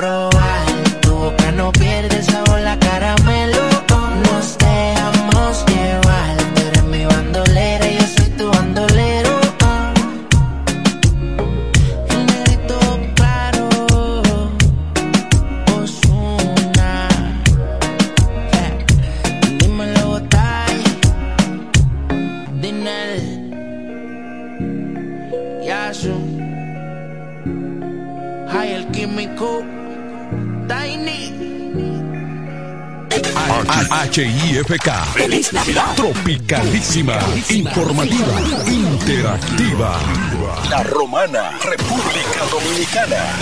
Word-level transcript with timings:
pro. 0.00 0.29
Calísima, 36.50 37.16
informativa, 37.48 38.40
interactiva. 38.66 40.00
La 40.68 40.82
Romana, 40.82 41.56
República 41.62 42.44
Dominicana. 42.50 43.38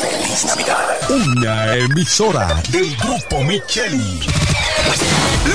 Feliz 0.00 0.44
Navidad. 0.46 1.10
Una 1.10 1.74
emisora 1.74 2.62
del 2.70 2.96
Grupo 2.96 3.42
Micheli. 3.42 4.20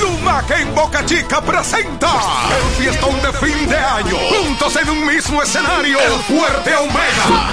Luma 0.00 0.46
que 0.46 0.54
en 0.54 0.72
Boca 0.76 1.04
Chica 1.04 1.40
presenta 1.40 2.12
el 2.56 2.62
fiestón 2.80 3.20
de 3.20 3.32
fin 3.32 3.68
de 3.68 3.78
año. 3.78 4.16
Juntos 4.30 4.76
en 4.76 4.90
un 4.90 5.06
mismo 5.06 5.42
escenario, 5.42 5.98
el 5.98 6.20
Fuerte 6.20 6.76
Omega. 6.76 7.52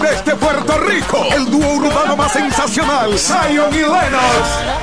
Desde 0.00 0.36
Puerto 0.36 0.78
Rico, 0.78 1.26
el 1.34 1.50
dúo 1.50 1.74
urbano 1.74 2.16
más 2.16 2.32
sensacional, 2.32 3.18
Zion 3.18 3.74
y 3.74 3.78
Lennox. 3.78 4.80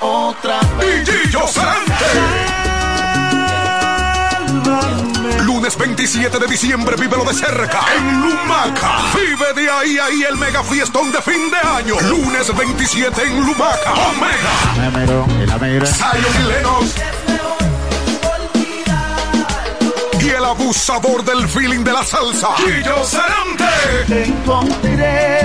Otra 0.00 0.60
vez. 0.78 1.06
Lunes 5.44 5.76
27 5.76 6.38
de 6.38 6.46
diciembre, 6.46 6.96
vívelo 6.96 7.22
de 7.24 7.34
cerca 7.34 7.80
en 7.94 8.22
Lumaca. 8.22 9.12
Vive 9.14 9.52
de 9.60 9.70
ahí 9.70 9.98
ahí 9.98 10.22
el 10.22 10.38
mega 10.38 10.62
fiestón 10.64 11.12
de 11.12 11.20
fin 11.20 11.50
de 11.50 11.68
año. 11.68 12.00
Lunes 12.00 12.56
27 12.56 13.22
en 13.24 13.44
Lumaca. 13.44 13.92
Omega. 13.92 14.74
abusador 20.48 21.24
del 21.24 21.48
feeling 21.48 21.84
de 21.84 21.92
la 21.92 22.04
salsa. 22.04 22.48
Guillo 22.58 23.04
Cerante. 23.04 23.64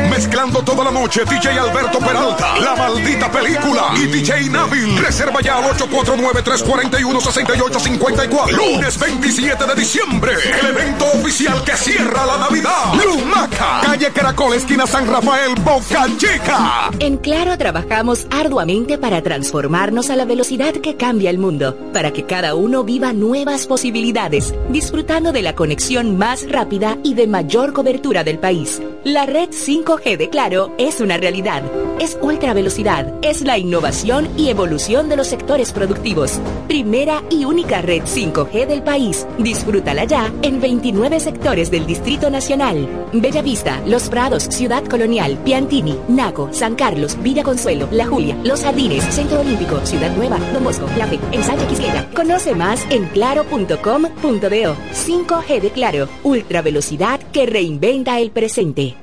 Mezclando 0.10 0.64
toda 0.64 0.84
la 0.86 0.92
noche, 0.92 1.24
DJ 1.26 1.60
Alberto 1.60 2.00
Peralta, 2.00 2.58
La 2.60 2.76
Maldita 2.76 3.30
Película 3.32 3.94
y 3.96 4.08
DJ 4.08 4.50
Nabil. 4.50 4.98
Reserva 4.98 5.42
ya 5.42 5.58
al 5.58 5.66
849-341-6854. 5.78 8.52
Lunes 8.52 8.98
27 8.98 9.66
de 9.66 9.76
diciembre, 9.76 10.32
el 10.62 10.68
evento 10.68 11.06
oficial 11.14 11.62
que 11.64 11.76
cierra 11.76 12.26
la 12.26 12.38
Navidad. 12.38 12.94
Lumaca, 13.04 13.82
calle 13.84 14.12
Caracol, 14.12 14.54
esquina 14.54 14.88
San 14.88 15.08
Rafael, 15.08 15.56
Boca 15.62 16.06
Chica. 16.18 16.90
En 17.00 17.18
Claro 17.18 17.58
trabajamos 17.58 18.28
arduamente 18.32 18.98
para 18.98 19.22
transformarnos 19.22 20.10
a 20.10 20.16
la 20.16 20.24
velocidad 20.26 20.74
que 20.76 20.96
cambia 20.96 21.30
el 21.30 21.38
mundo, 21.40 21.76
para 21.92 22.12
que 22.12 22.26
cada 22.26 22.56
uno 22.56 22.84
viva 22.84 23.12
nuevas 23.14 23.68
posibilidades 23.68 24.54
disfrutando 24.94 25.32
de 25.32 25.42
la 25.42 25.56
conexión 25.56 26.20
más 26.20 26.48
rápida 26.48 27.00
y 27.04 27.16
de 27.16 27.26
mayor 27.26 27.74
cobertura 27.74 28.24
del 28.24 28.38
país. 28.38 28.80
La 29.04 29.26
red 29.26 29.50
5G 29.50 30.18
de 30.18 30.30
Claro 30.30 30.76
es 30.78 31.02
una 31.02 31.18
realidad. 31.18 31.64
Es 32.04 32.18
ultra 32.22 32.54
velocidad, 32.54 33.14
es 33.22 33.44
la 33.44 33.58
innovación 33.58 34.28
y 34.36 34.50
evolución 34.50 35.08
de 35.08 35.16
los 35.16 35.28
sectores 35.28 35.72
productivos. 35.72 36.38
Primera 36.68 37.24
y 37.30 37.46
única 37.46 37.82
red 37.82 38.04
5G 38.04 38.68
del 38.68 38.84
país. 38.84 39.26
Disfrútala 39.38 40.04
ya 40.04 40.30
en 40.42 40.60
29 40.60 41.22
sectores 41.22 41.72
del 41.72 41.86
Distrito 41.86 42.30
Nacional. 42.30 43.08
Bellavista, 43.14 43.82
Los 43.86 44.10
Prados, 44.10 44.44
Ciudad 44.44 44.84
Colonial, 44.84 45.38
Piantini, 45.46 45.98
Naco, 46.10 46.50
San 46.52 46.76
Carlos, 46.76 47.18
Villa 47.24 47.42
Consuelo, 47.42 47.88
La 47.90 48.06
Julia, 48.06 48.38
Los 48.44 48.64
Jardines, 48.64 49.06
Centro 49.06 49.40
Olímpico, 49.40 49.80
Ciudad 49.86 50.14
Nueva, 50.18 50.40
Don 50.52 50.66
Bosco, 50.66 50.90
La 50.98 51.08
Fe, 51.08 51.22
Ensanche 51.32 51.66
Quisqueya. 51.68 52.10
Conoce 52.14 52.54
más 52.54 52.86
en 52.90 53.06
claro.com.do. 53.06 53.78
5G 53.78 55.62
de 55.62 55.72
Claro, 55.72 56.10
ultra 56.24 56.62
velocidad 56.62 57.22
que 57.32 57.46
reinventa 57.46 58.20
el 58.20 58.32
presente. 58.32 58.98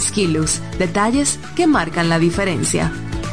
Skilus, 0.00 0.60
detalles 0.78 1.38
que 1.56 1.66
marcan 1.66 2.08
la 2.08 2.18
diferencia. 2.18 2.92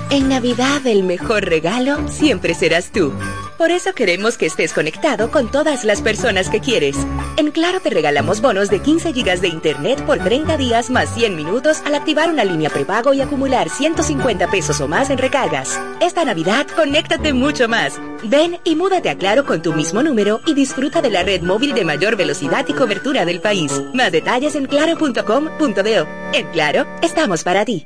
En 0.10 0.30
Navidad 0.30 0.86
el 0.86 1.04
mejor 1.04 1.46
regalo 1.46 2.08
siempre 2.10 2.54
serás 2.54 2.92
tú. 2.92 3.14
Por 3.62 3.70
eso 3.70 3.94
queremos 3.94 4.40
que 4.40 4.48
estés 4.48 4.74
conectado 4.74 5.30
con 5.30 5.52
todas 5.52 5.84
las 5.84 6.02
personas 6.02 6.50
que 6.50 6.62
quieres. 6.62 6.98
En 7.38 7.52
Claro 7.52 7.80
te 7.80 7.92
regalamos 7.92 8.42
bonos 8.42 8.72
de 8.72 8.80
15 8.80 9.12
GB 9.12 9.40
de 9.40 9.50
Internet 9.50 10.04
por 10.04 10.18
30 10.18 10.58
días 10.58 10.90
más 10.90 11.14
100 11.14 11.36
minutos 11.36 11.80
al 11.86 11.94
activar 11.94 12.32
una 12.32 12.44
línea 12.44 12.72
prepago 12.72 13.14
y 13.14 13.22
acumular 13.22 13.70
150 13.70 14.50
pesos 14.50 14.82
o 14.82 14.88
más 14.88 15.12
en 15.12 15.20
recargas. 15.20 15.80
Esta 16.00 16.26
Navidad, 16.26 16.66
conéctate 16.76 17.34
mucho 17.34 17.70
más. 17.70 18.02
Ven 18.24 18.58
y 18.64 18.76
múdate 18.76 19.12
a 19.12 19.18
Claro 19.20 19.46
con 19.46 19.62
tu 19.62 19.74
mismo 19.74 20.02
número 20.02 20.42
y 20.48 20.56
disfruta 20.56 21.04
de 21.04 21.12
la 21.12 21.22
red 21.22 21.44
móvil 21.44 21.76
de 21.76 21.86
mayor 21.86 22.16
velocidad 22.16 22.66
y 22.68 22.74
cobertura 22.74 23.26
del 23.26 23.42
país. 23.42 23.80
Más 23.94 24.12
detalles 24.12 24.56
en 24.56 24.66
claro.com.do. 24.66 26.08
En 26.34 26.48
Claro, 26.48 26.88
estamos 27.04 27.44
para 27.44 27.64
ti. 27.64 27.86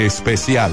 especial. 0.00 0.72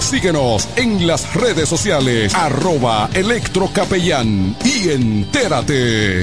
Síguenos 0.00 0.68
en 0.76 1.06
las 1.06 1.32
redes 1.32 1.66
sociales, 1.66 2.34
arroba 2.34 3.08
Electro 3.14 3.70
y 4.64 4.90
entérate. 4.90 6.22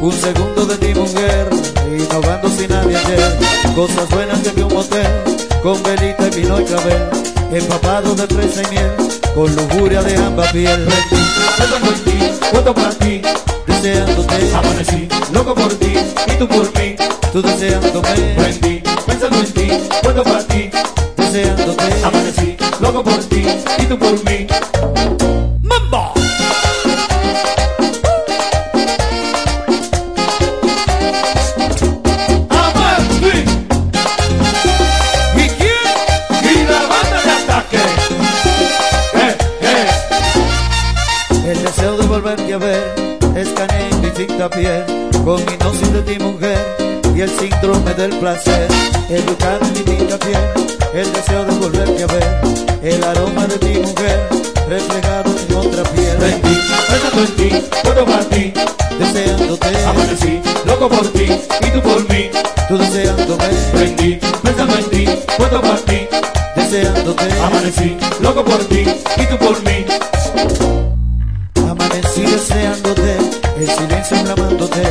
Un 0.00 0.12
segundo 0.12 0.66
de 0.66 0.76
ti 0.78 0.94
mujer, 0.94 1.48
innovando 1.86 2.48
sin 2.48 2.68
nadie 2.68 2.96
ayer, 2.96 3.38
cosas 3.74 4.08
buenas 4.10 4.42
de 4.42 4.64
un 4.64 4.72
motel, 4.72 5.06
con 5.62 5.80
velita 5.82 6.26
y 6.26 6.40
vino 6.40 6.60
y 6.60 6.64
clavel, 6.64 7.08
empapado 7.52 8.14
de 8.16 8.26
fresa 8.26 8.62
y 8.62 8.74
miel, 8.74 8.90
con 9.34 9.54
lujuria 9.54 10.02
de 10.02 10.16
ambas 10.16 10.50
piel, 10.52 10.88
Pensando 11.56 11.88
en 11.92 12.04
ti, 12.04 12.18
puesto 12.52 12.74
para 12.74 12.90
ti. 12.90 13.22
deseándote, 13.66 14.54
Amanecí, 14.54 15.08
loco 15.32 15.54
por 15.54 15.74
ti, 15.74 15.94
y 16.26 16.32
tú 16.38 16.48
por 16.48 16.78
mí. 16.78 16.96
tú 17.32 17.42
deseándome, 17.42 18.34
Prendí, 18.36 18.82
pensando 19.06 19.38
en 19.38 19.52
ti, 19.52 19.68
puesto 20.02 20.24
para 20.24 20.46
ti. 20.48 20.70
deseándote, 21.16 22.04
Amanecí, 22.04 22.56
loco 22.80 23.04
por 23.04 23.18
ti, 23.24 23.46
y 23.78 23.86
tú 23.86 23.98
por 23.98 24.24
mí. 24.24 24.46
En 44.38 44.50
distinta 44.50 44.50
piel 44.50 44.84
con 45.24 45.40
hipnosis 45.40 45.92
de 45.92 46.02
ti 46.02 46.18
mujer 46.22 46.76
y 47.14 47.20
el 47.22 47.30
síndrome 47.30 47.92
del 47.94 48.10
placer 48.18 48.68
educado 49.08 49.64
en 49.64 49.74
distinta 49.74 50.18
piel 50.18 50.40
el 50.94 51.12
deseo 51.12 51.44
de 51.44 51.54
volverte 51.56 52.02
a 52.04 52.06
ver 52.06 52.40
el 52.82 53.04
aroma 53.04 53.46
de 53.46 53.58
ti 53.58 53.80
mujer 53.80 54.28
reflejado 54.68 55.30
en 55.30 55.56
otra 55.56 55.82
piel 55.90 56.16
Prendí, 56.18 56.56
pensando 56.88 57.20
en 57.20 57.36
ti, 57.36 57.66
puesto 57.82 58.04
para 58.04 58.24
ti. 58.24 58.52
deseándote 58.98 59.84
Amanecí, 59.84 60.40
loco 60.66 60.88
por 60.88 61.08
ti, 61.08 61.26
y 61.60 61.70
tú 61.70 61.80
por 61.82 62.08
mí. 62.08 62.30
tú 62.68 62.78
deseándome 62.78 63.48
Prendí, 63.72 64.20
pensando 64.42 64.76
en 64.76 64.90
ti, 64.90 65.08
puesto 65.36 65.60
para 65.60 65.76
ti. 65.78 66.08
deseándote 66.54 67.24
Amanecí, 67.42 67.96
loco 68.20 68.44
por 68.44 68.64
ti, 68.66 68.84
y 69.16 69.26
tú 69.26 69.36
por 69.38 69.62
mí. 69.64 69.84
Amanecí 71.68 72.22
deseándote, 72.22 72.87
en 73.60 73.66
silencio 73.66 74.16
clamándote, 74.24 74.82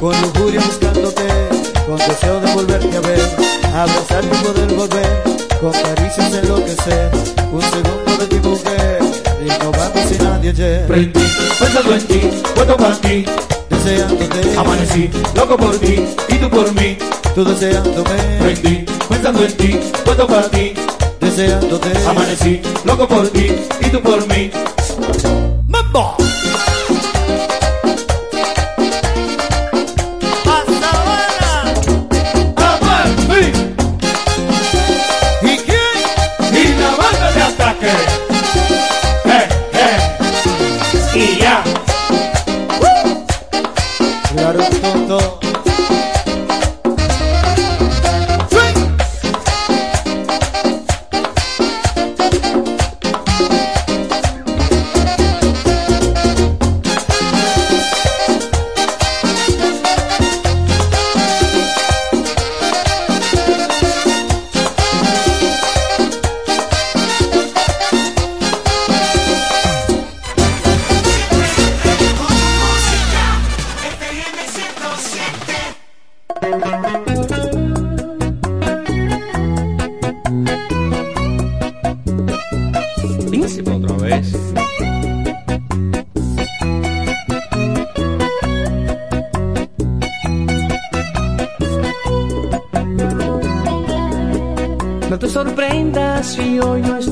con 0.00 0.20
lujuria 0.22 0.60
buscándote, 0.60 1.26
con 1.86 1.98
deseo 1.98 2.40
de 2.40 2.52
volverte 2.52 2.96
a 2.96 3.00
ver, 3.00 3.20
abrazarte 3.74 4.28
y 4.32 4.44
poder 4.44 4.74
volver, 4.74 5.22
con 5.60 5.72
caricias 5.72 6.32
enloquecer, 6.32 7.10
un 7.52 7.60
segundo 7.62 8.16
de 8.18 8.26
ti 8.26 8.36
mujer, 8.48 8.98
innovando 9.42 10.00
sin 10.08 10.18
nadie 10.24 10.50
ayer, 10.50 10.86
Prendí, 10.86 11.20
pensando 11.58 11.94
en 11.94 12.06
ti, 12.06 12.20
puesto 12.54 12.76
para 12.76 12.96
ti. 13.00 13.24
deseándote, 13.70 14.56
Amanecí, 14.58 15.10
loco 15.34 15.56
por 15.56 15.78
ti, 15.78 16.06
y 16.28 16.34
tú 16.36 16.50
por 16.50 16.72
mí. 16.74 16.98
tú 17.34 17.44
deseándome, 17.44 18.16
Prendí, 18.40 18.86
pensando 19.08 19.44
en 19.44 19.56
ti, 19.56 19.80
puesto 20.04 20.26
para 20.26 20.48
ti. 20.48 20.72
deseándote, 21.20 21.92
Amanecí, 22.08 22.62
loco 22.84 23.06
por 23.06 23.28
ti, 23.28 23.52
y 23.80 23.90
tú 23.90 24.00
por 24.00 24.26
mí. 24.28 24.50
¡Mambo! 25.68 26.16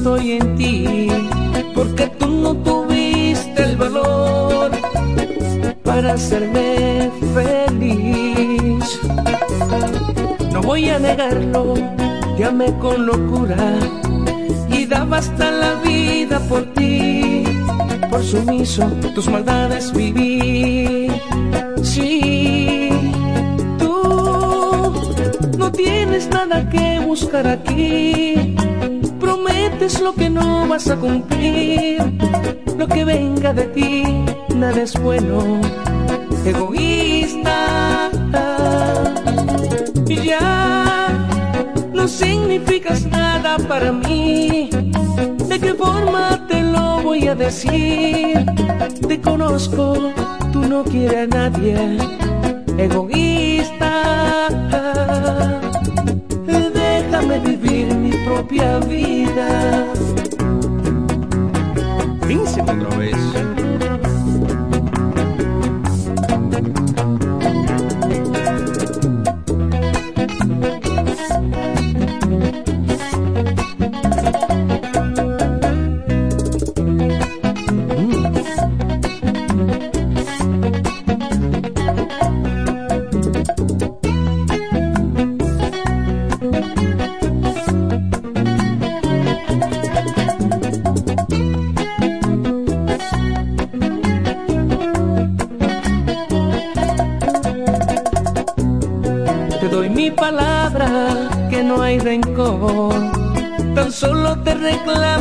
Estoy 0.04 0.32
en 0.32 0.56
ti, 0.56 1.08
porque 1.74 2.06
tú 2.18 2.28
no 2.28 2.54
tuviste 2.56 3.62
el 3.62 3.74
valor 3.78 4.70
para 5.82 6.12
hacerme 6.12 7.10
feliz. 7.32 9.00
No 10.52 10.60
voy 10.60 10.90
a 10.90 10.98
negarlo, 10.98 11.72
te 12.36 12.74
con 12.80 13.06
locura 13.06 13.78
y 14.68 14.84
daba 14.84 15.16
hasta 15.16 15.50
la 15.50 15.74
vida 15.76 16.38
por 16.50 16.64
ti. 16.74 17.44
Por 18.10 18.22
sumiso, 18.22 18.84
tus 19.14 19.26
maldades 19.30 19.90
viví. 19.90 21.08
Sí, 21.82 22.90
tú 23.78 24.92
no 25.56 25.72
tienes 25.72 26.28
nada 26.28 26.68
que 26.68 27.00
buscar 27.00 27.46
aquí. 27.46 28.54
Prometes 29.84 30.00
lo 30.00 30.14
que 30.14 30.30
no 30.30 30.66
vas 30.66 30.88
a 30.88 30.96
cumplir. 30.96 31.98
Lo 32.78 32.86
que 32.88 33.04
venga 33.04 33.52
de 33.52 33.64
ti, 33.64 34.02
nada 34.56 34.82
es 34.82 34.94
bueno. 34.98 35.60
Egoísta. 36.46 38.10
Ya 40.24 41.08
no 41.92 42.08
significas 42.08 43.04
nada 43.04 43.58
para 43.68 43.92
mí. 43.92 44.70
¿De 45.48 45.60
qué 45.60 45.74
forma 45.74 46.46
te 46.48 46.62
lo 46.62 47.02
voy 47.02 47.28
a 47.28 47.34
decir? 47.34 48.46
Te 49.06 49.20
conozco, 49.20 50.12
tú 50.50 50.60
no 50.60 50.82
quieres 50.84 51.24
a 51.24 51.26
nadie. 51.26 51.98
Egoísta 52.78 53.33
propia 58.34 58.80
vida. 58.80 59.92
Vincent 62.26 62.68
otra 62.68 63.43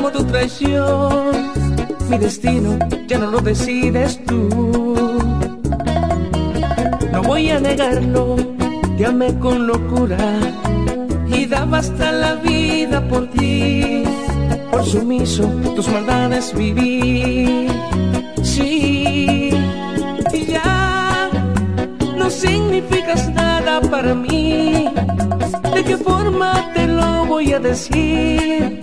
reclamo 0.04 0.12
tu 0.12 0.24
traición. 0.26 1.32
Mi 2.10 2.18
destino 2.18 2.78
ya 3.08 3.18
no 3.18 3.32
lo 3.32 3.40
decides 3.40 4.20
tú. 4.26 4.50
No 7.12 7.24
voy 7.24 7.50
a 7.50 7.60
negarlo, 7.60 8.36
te 8.98 9.06
amé 9.06 9.38
con 9.40 9.68
locura 9.68 10.18
y 11.28 11.46
daba 11.46 11.80
hasta 11.80 12.12
la 12.12 12.36
vida 12.36 13.02
por 13.08 13.28
ti. 13.30 14.04
Por 14.72 14.86
sumiso, 14.86 15.46
tus 15.76 15.88
maldades 15.88 16.54
viví. 16.56 17.68
Sí, 18.42 19.52
y 20.34 20.46
ya 20.46 21.30
no 22.18 22.30
significas 22.30 23.30
nada 23.30 23.82
para 23.82 24.14
mí. 24.14 24.90
¿De 25.74 25.84
qué 25.84 25.98
forma 25.98 26.72
te 26.74 26.88
lo 26.88 27.26
voy 27.26 27.54
a 27.54 27.60
decir? 27.60 28.83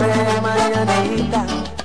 Mañanita. 0.00 1.79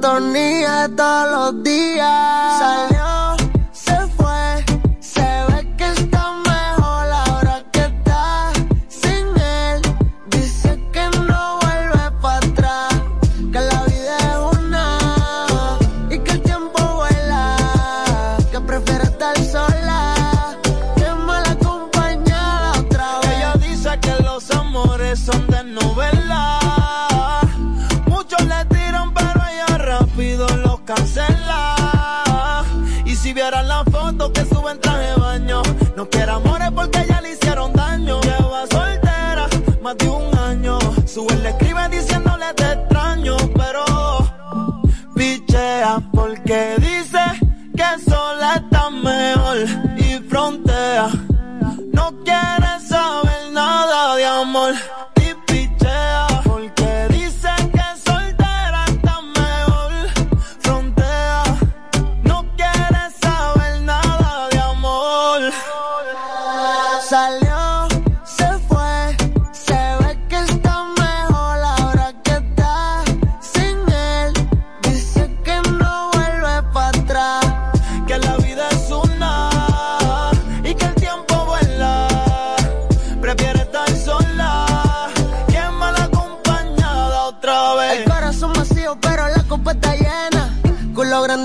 De 0.00 0.49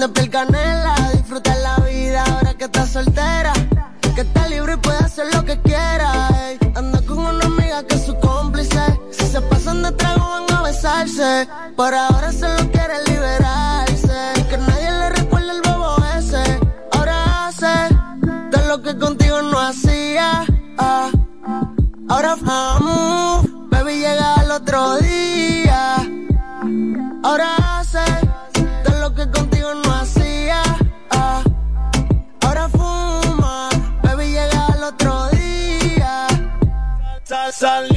piel 0.09 0.29
canela. 0.29 0.95
Disfruta 1.13 1.55
la 1.55 1.77
vida 1.77 2.23
ahora 2.23 2.53
que 2.53 2.65
estás 2.65 2.89
soltera. 2.89 3.53
Que 4.15 4.21
está 4.21 4.47
libre 4.47 4.73
y 4.73 4.77
puede 4.77 4.97
hacer 4.97 5.25
lo 5.33 5.43
que 5.43 5.59
quiera. 5.61 6.27
Anda 6.75 7.01
con 7.01 7.19
una 7.19 7.45
amiga 7.45 7.83
que 7.85 7.95
es 7.95 8.05
su 8.05 8.15
cómplice. 8.19 8.79
Si 9.11 9.25
se 9.27 9.41
pasan 9.41 9.83
de 9.83 9.91
trago 9.91 10.25
van 10.29 10.57
a 10.57 10.61
besarse. 10.63 11.47
Por 11.75 11.93
ahora 11.93 12.31
se 12.31 12.39
solo 12.39 12.64
salir. 37.55 37.94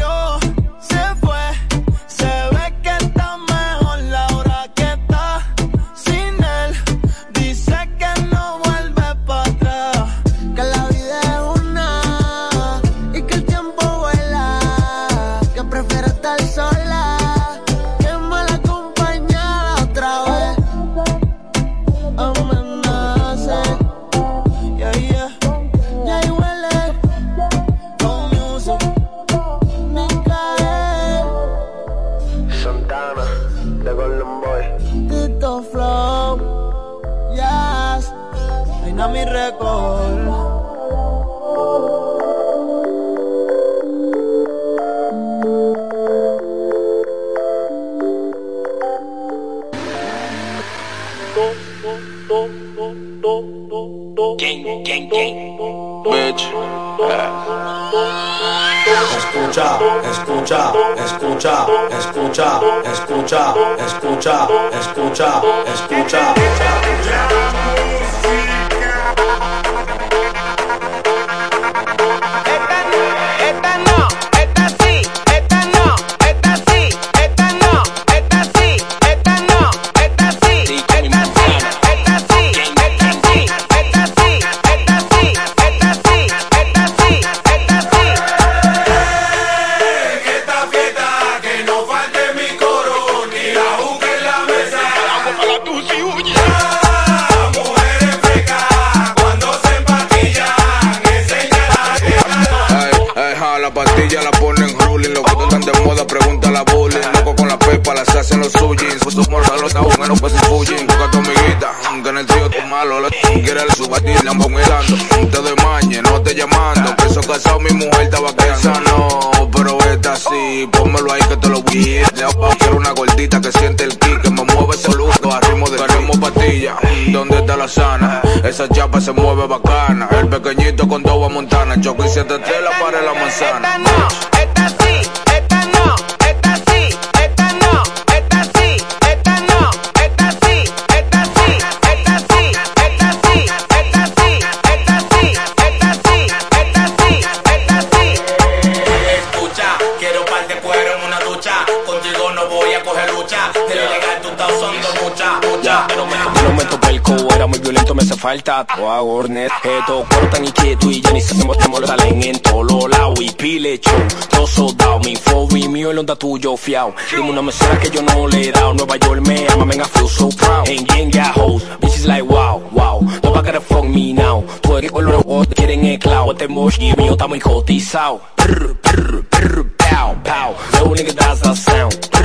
confiado. 166.69 166.95
Dime 167.11 167.31
una 167.31 167.43
mesera 167.43 167.79
que 167.79 167.91
yo 167.91 168.03
no 168.03 168.29
le 168.29 168.49
he 168.49 168.53
dado. 168.53 168.75
Nueva 168.75 168.97
York 168.97 169.27
me 169.27 169.47
ama, 169.49 169.65
man, 169.65 169.85
feel 169.85 170.09
so 170.09 170.29
proud. 170.31 170.69
And 170.69 170.87
gang 170.87 171.11
got 171.11 171.35
hoes, 171.35 171.63
bitches 171.81 172.07
like 172.07 172.25
wow, 172.25 172.61
wow. 172.73 173.01
Nobody 173.23 173.47
gotta 173.47 173.61
fuck 173.61 173.85
me 173.85 174.13
now. 174.13 174.45
Tú 174.63 174.77
eres 174.77 174.93
el 174.93 175.05
lobo, 175.05 175.41
oh, 175.41 175.45
quieren 175.45 175.85
el 175.85 175.99
clavo. 175.99 176.33
Este 176.33 176.49
mochi 176.49 176.93
mío 176.97 177.13
está 177.13 177.27
muy 177.27 177.41
cotizado. 177.41 178.21
Prr, 178.37 178.77
prr, 178.83 179.25
prr, 179.25 179.65
pow, 179.77 180.15
pow. 180.23 180.55
No 180.73 180.95
nigga 180.95 181.15
that's 181.15 181.41
the 181.41 181.55
sound. 181.55 182.18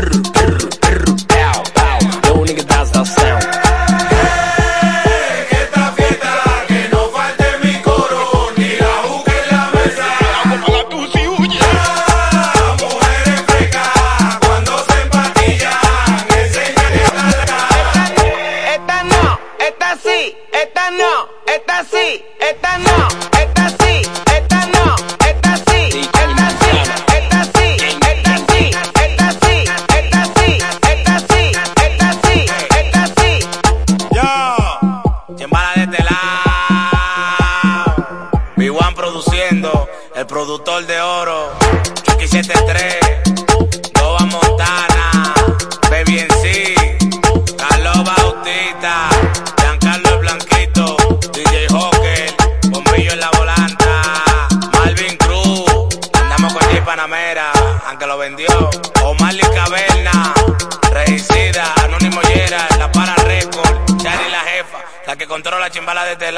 de. 66.15 66.25
Este 66.25 66.31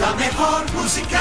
la 0.00 0.12
mejor 0.14 0.72
música. 0.74 1.20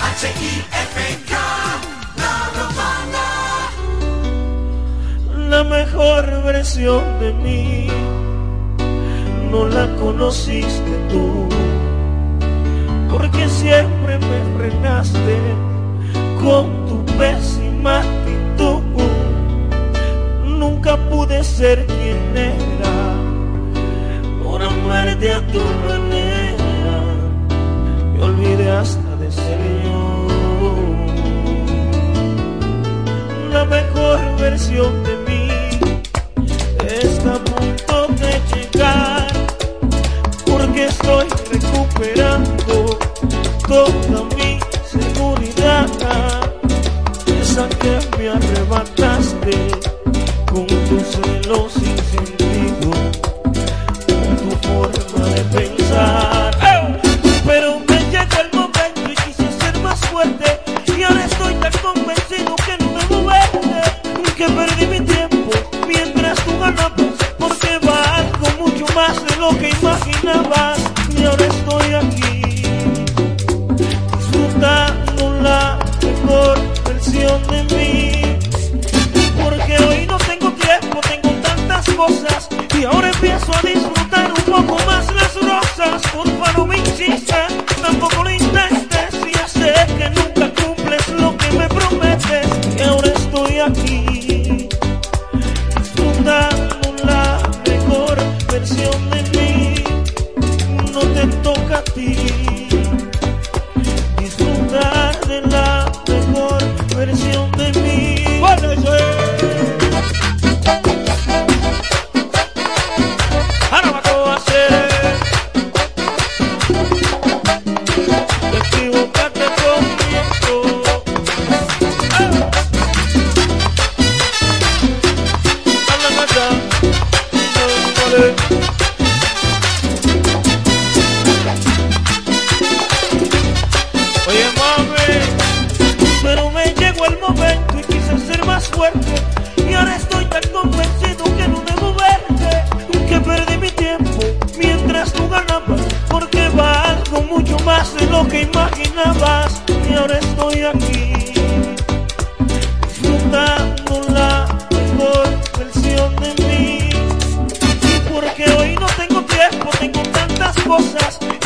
H-I-F-K, 0.00 1.32
la 2.16 2.36
romana. 2.58 3.26
La 5.48 5.62
mejor 5.64 6.42
versión 6.42 7.20
de 7.20 7.32
mí 7.32 7.88
no 9.50 9.68
la 9.68 9.86
conociste 9.96 10.92
tú 11.08 11.51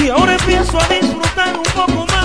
y 0.04 0.08
ahora 0.08 0.34
empiezo 0.34 0.78
a 0.78 0.86
disfrutar 0.88 1.56
un 1.56 1.64
poco 1.64 2.06
más. 2.06 2.15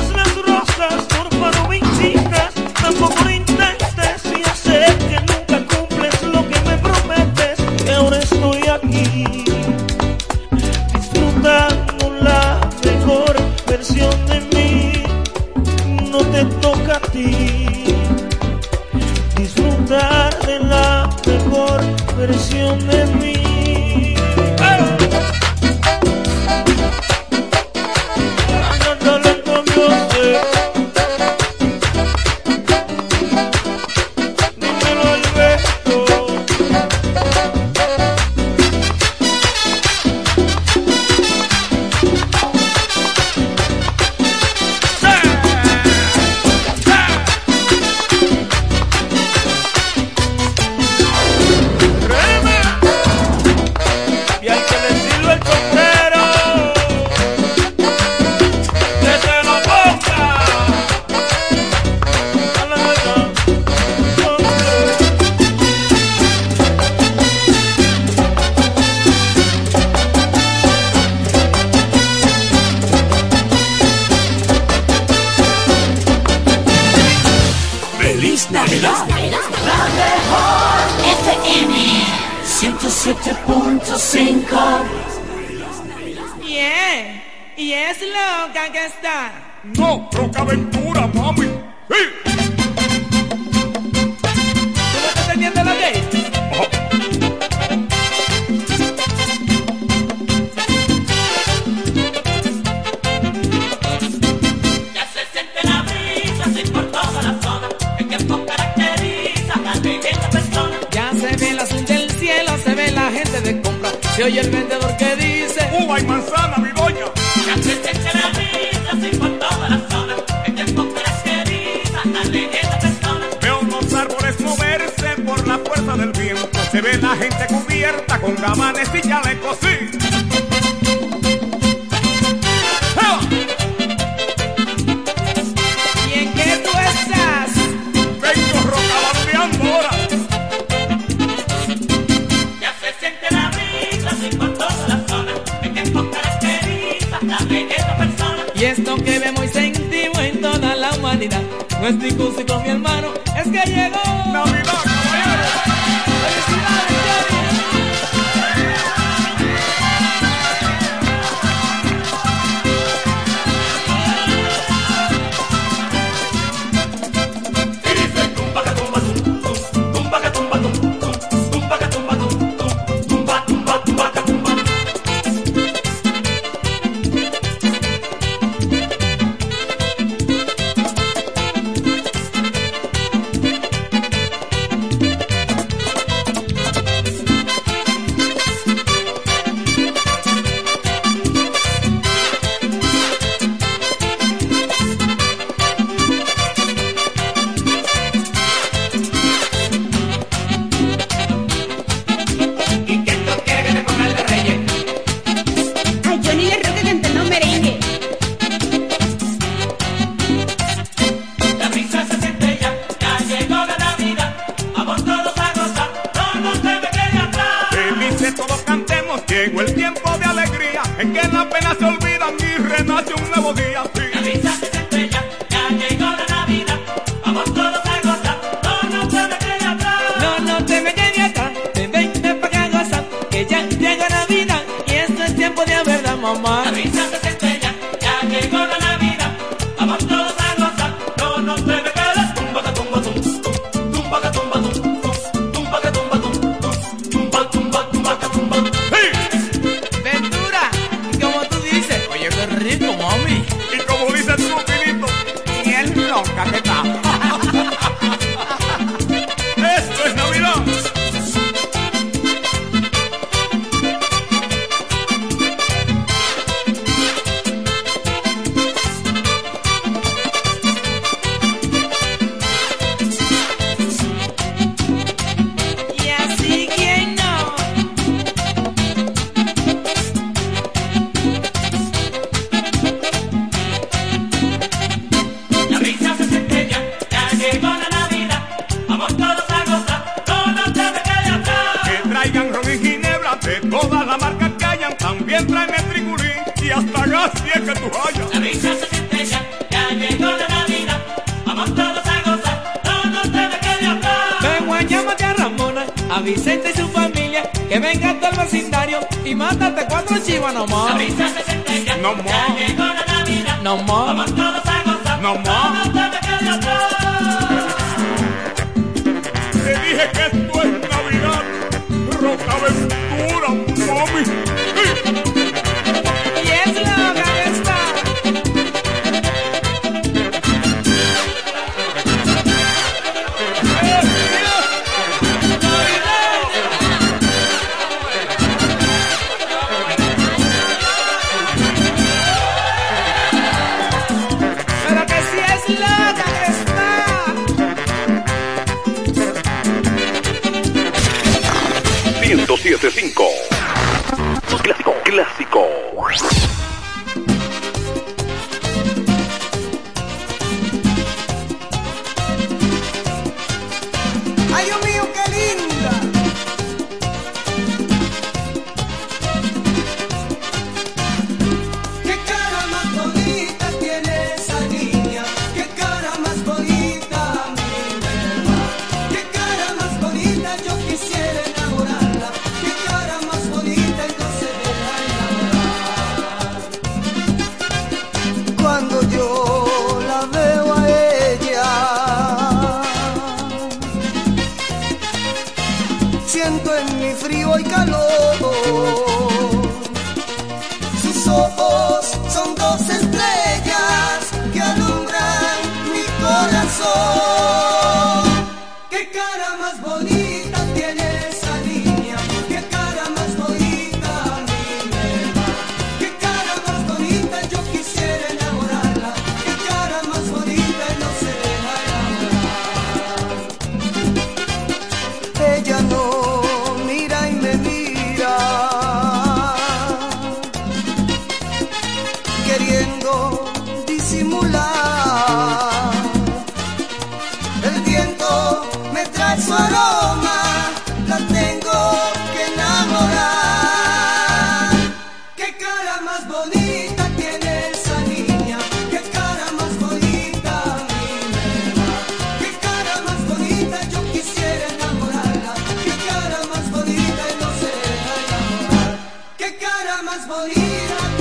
mais 460.11 460.25
bonita. 460.25 461.20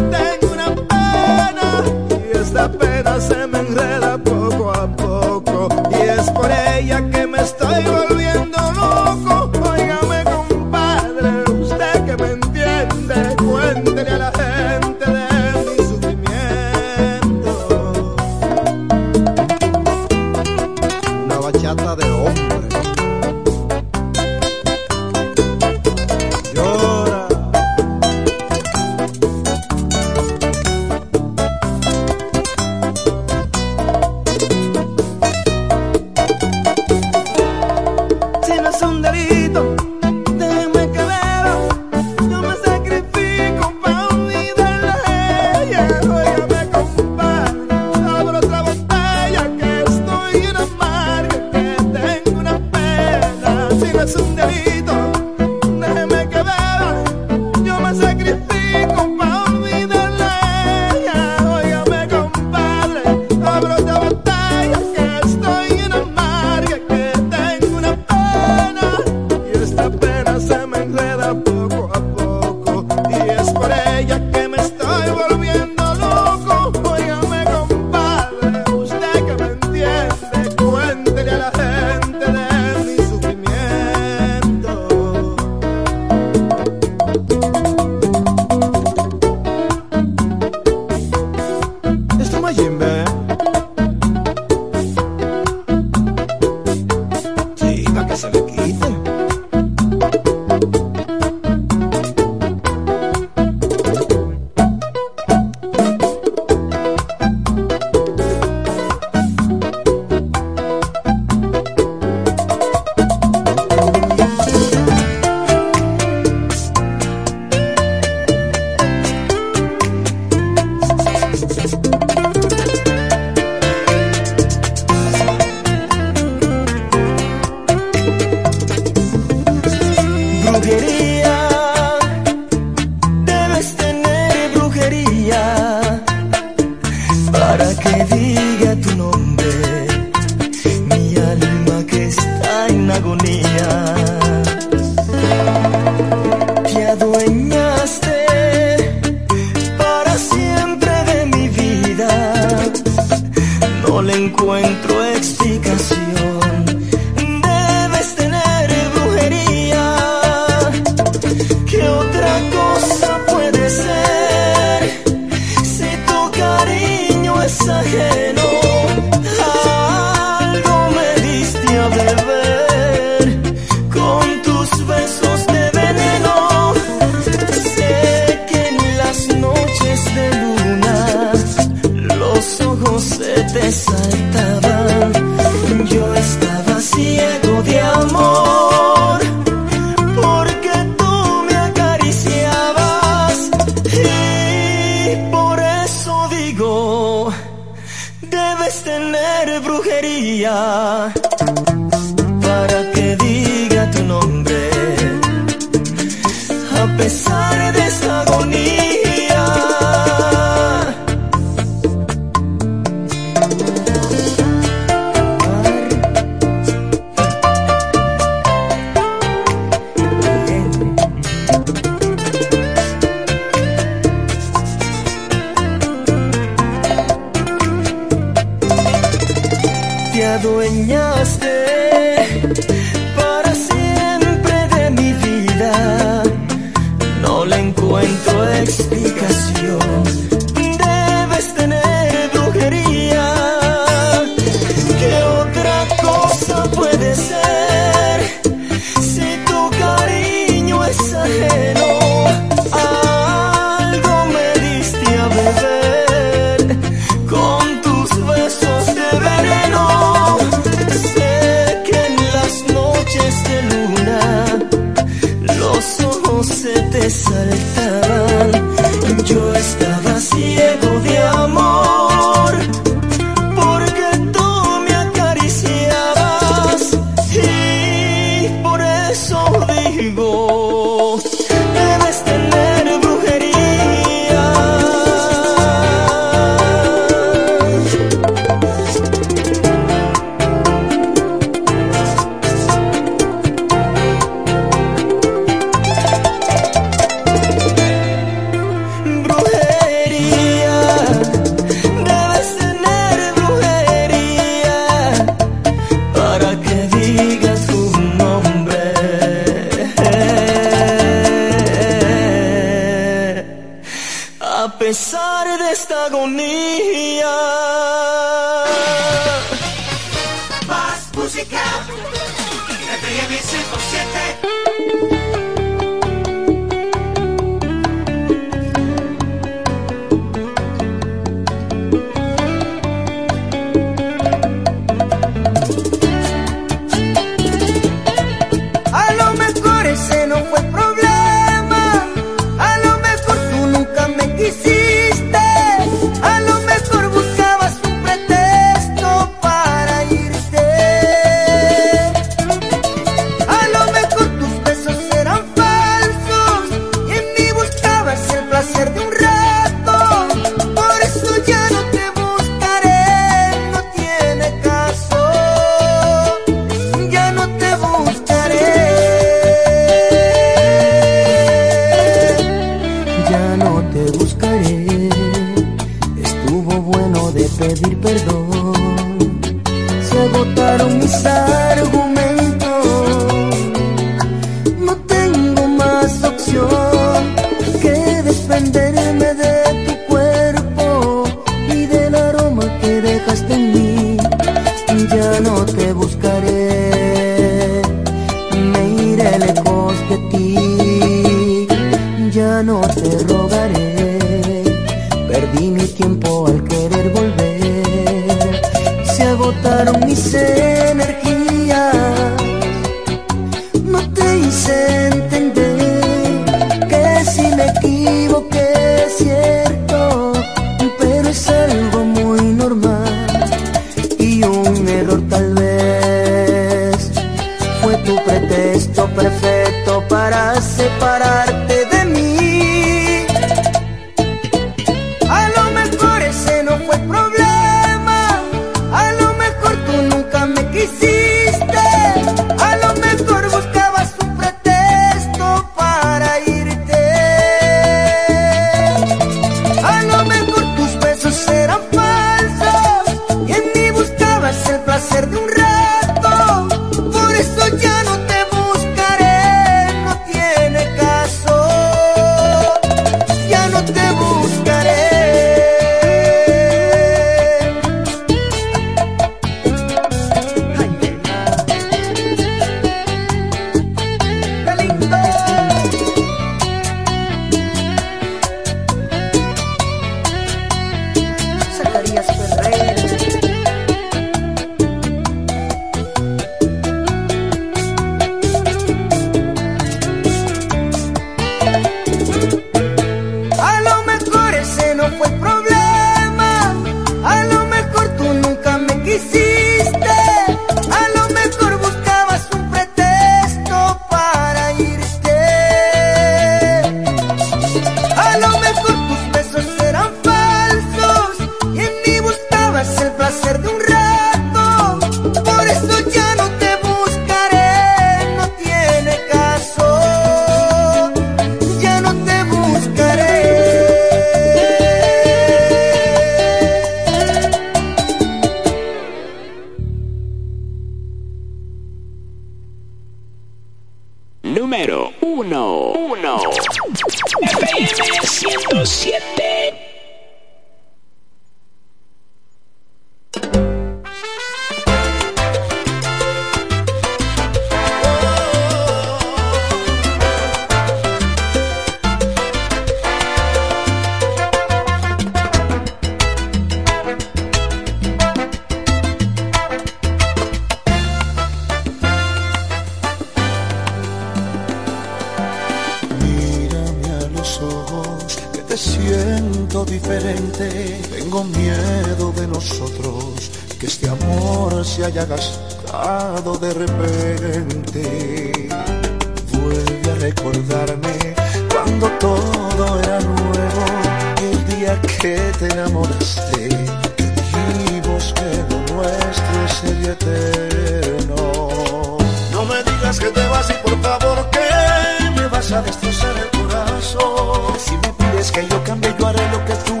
a 595.72 595.82
destrozar 595.82 596.36
el 596.36 596.50
corazón. 596.58 597.78
Si 597.78 597.96
me 597.96 598.12
pides 598.14 598.50
que 598.50 598.66
yo 598.66 598.82
cambie, 598.84 599.14
yo 599.18 599.26
haré 599.26 599.50
lo 599.50 599.64
que 599.64 599.74
tú 599.86 600.00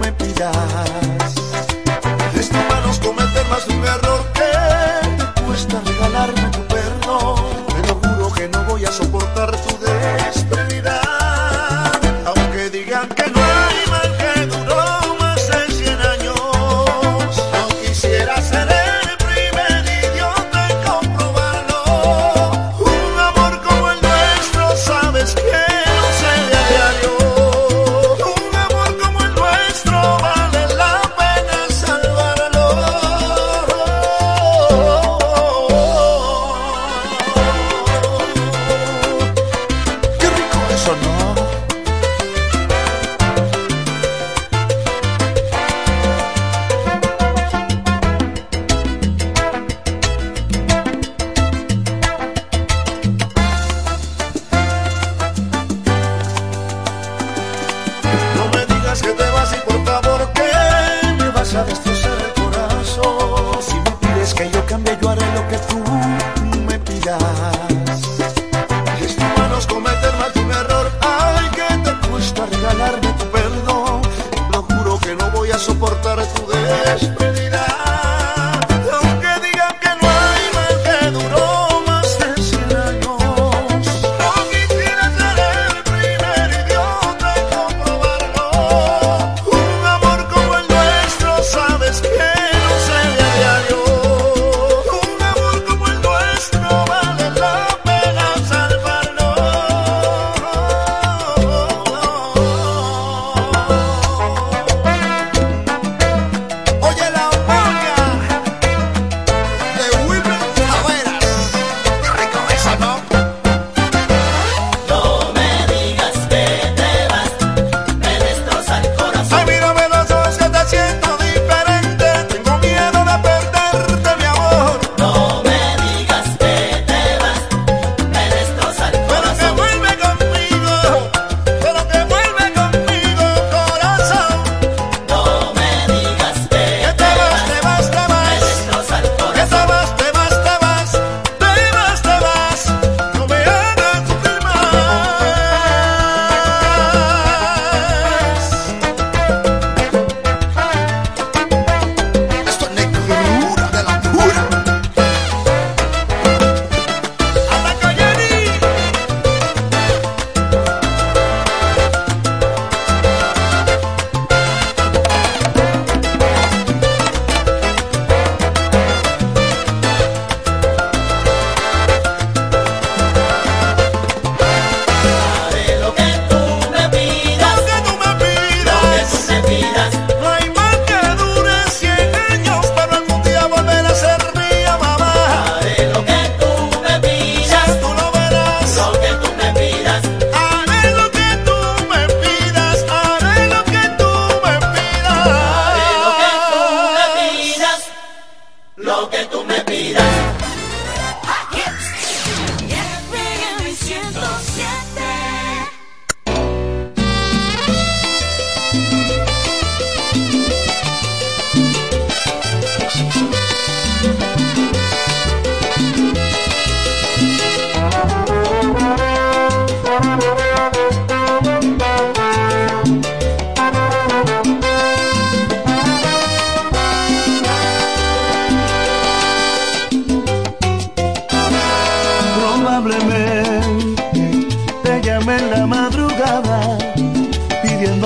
me 0.00 0.12
pidas. 0.12 1.05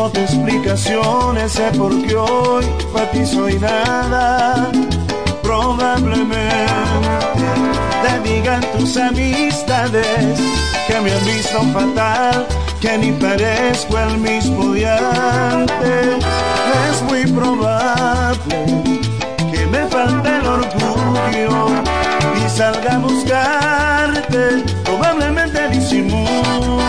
Pidiéndote 0.01 0.23
explicaciones, 0.23 1.53
sé 1.53 1.71
por 1.77 1.91
qué 2.03 2.17
hoy 2.17 2.65
para 2.93 3.11
ti 3.11 3.27
soy 3.27 3.59
nada. 3.59 4.71
Probablemente 5.43 6.47
te 8.03 8.29
digan 8.29 8.61
tus 8.77 8.97
amistades 8.97 10.41
que 10.87 11.01
me 11.01 11.13
han 11.13 11.25
visto 11.25 11.63
fatal, 11.73 12.47
que 12.81 12.99
ni 12.99 13.13
parezco 13.13 13.99
el 13.99 14.19
mismo 14.19 14.73
de 14.73 14.89
antes. 14.89 16.25
Es 16.91 17.03
muy 17.03 17.27
probable 17.33 18.57
que 19.53 19.67
me 19.67 19.87
falte 19.87 20.29
el 20.29 20.47
orgullo 20.47 21.69
y 22.45 22.49
salga 22.49 22.95
a 22.95 22.99
buscarte. 22.99 24.65
Probablemente 24.85 25.69
disimulo 25.69 26.80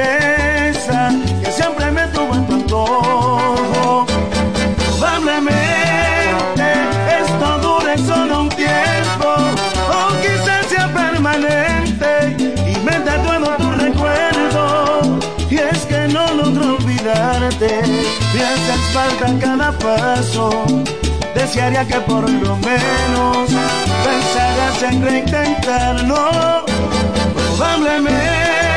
que 0.00 1.50
siempre 1.52 1.90
me 1.90 2.06
tuvo 2.08 2.34
en 2.34 2.46
tu 2.46 2.54
antojo. 2.54 4.06
Probablemente 4.98 6.66
esto 7.22 7.58
dure 7.58 7.98
solo 7.98 8.42
un 8.42 8.48
tiempo, 8.50 9.28
o 9.96 10.08
quizás 10.22 10.66
sea 10.68 10.88
permanente 10.92 12.36
y 12.38 12.78
me 12.84 12.92
tatuado 13.00 13.56
tu 13.56 13.70
recuerdo. 13.72 15.18
Y 15.50 15.56
es 15.56 15.80
que 15.86 16.08
no 16.08 16.24
logro 16.34 16.76
olvidarte, 16.76 17.82
me 18.34 18.42
haces 18.42 18.80
falta 18.92 19.26
en 19.26 19.38
cada 19.38 19.72
paso. 19.78 20.64
Desearía 21.34 21.86
que 21.86 22.00
por 22.00 22.28
lo 22.28 22.56
menos 22.56 23.50
pensaras 24.04 24.82
en 24.82 25.02
reintentarlo. 25.02 26.64
Probablemente 27.56 28.69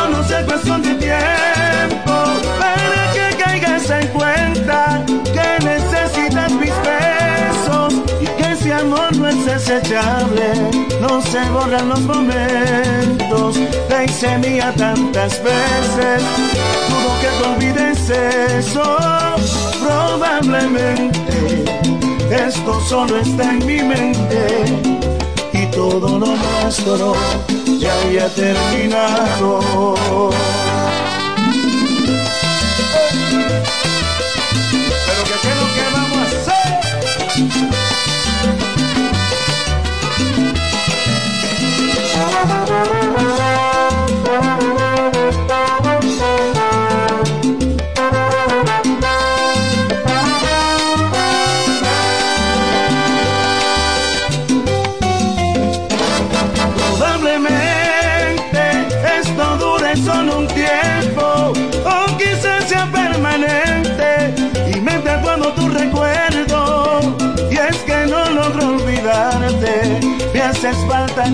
solo 0.00 0.24
sea 0.24 0.44
cuestión 0.46 0.82
de 0.82 0.94
tiempo 0.94 2.14
para 2.58 3.12
que 3.12 3.36
caigas 3.42 3.90
en 3.90 4.06
cuenta 4.08 5.04
que 5.34 5.64
necesitas 5.64 6.52
mis 6.52 6.74
besos 6.90 7.94
y 8.20 8.26
que 8.26 8.52
ese 8.52 8.72
amor 8.72 9.14
no 9.16 9.28
es 9.28 9.44
desechable, 9.44 10.48
no 11.00 11.20
se 11.20 11.40
borran 11.50 11.88
los 11.88 12.00
momentos. 12.00 13.58
Te 13.88 14.04
hice 14.04 14.38
mía 14.38 14.72
tantas 14.76 15.42
veces, 15.42 16.22
dudo 16.88 17.10
que 17.20 17.30
te 17.36 17.42
olvides 17.50 18.10
eso. 18.10 18.96
Probablemente 19.84 21.64
esto 22.30 22.80
solo 22.88 23.18
está 23.18 23.50
en 23.50 23.66
mi 23.66 23.82
mente 23.82 24.40
y 25.52 25.66
todo 25.66 26.18
lo 26.18 26.36
nuestro 26.36 27.14
ya 27.80 27.92
había 28.02 28.28
terminado. 28.34 29.60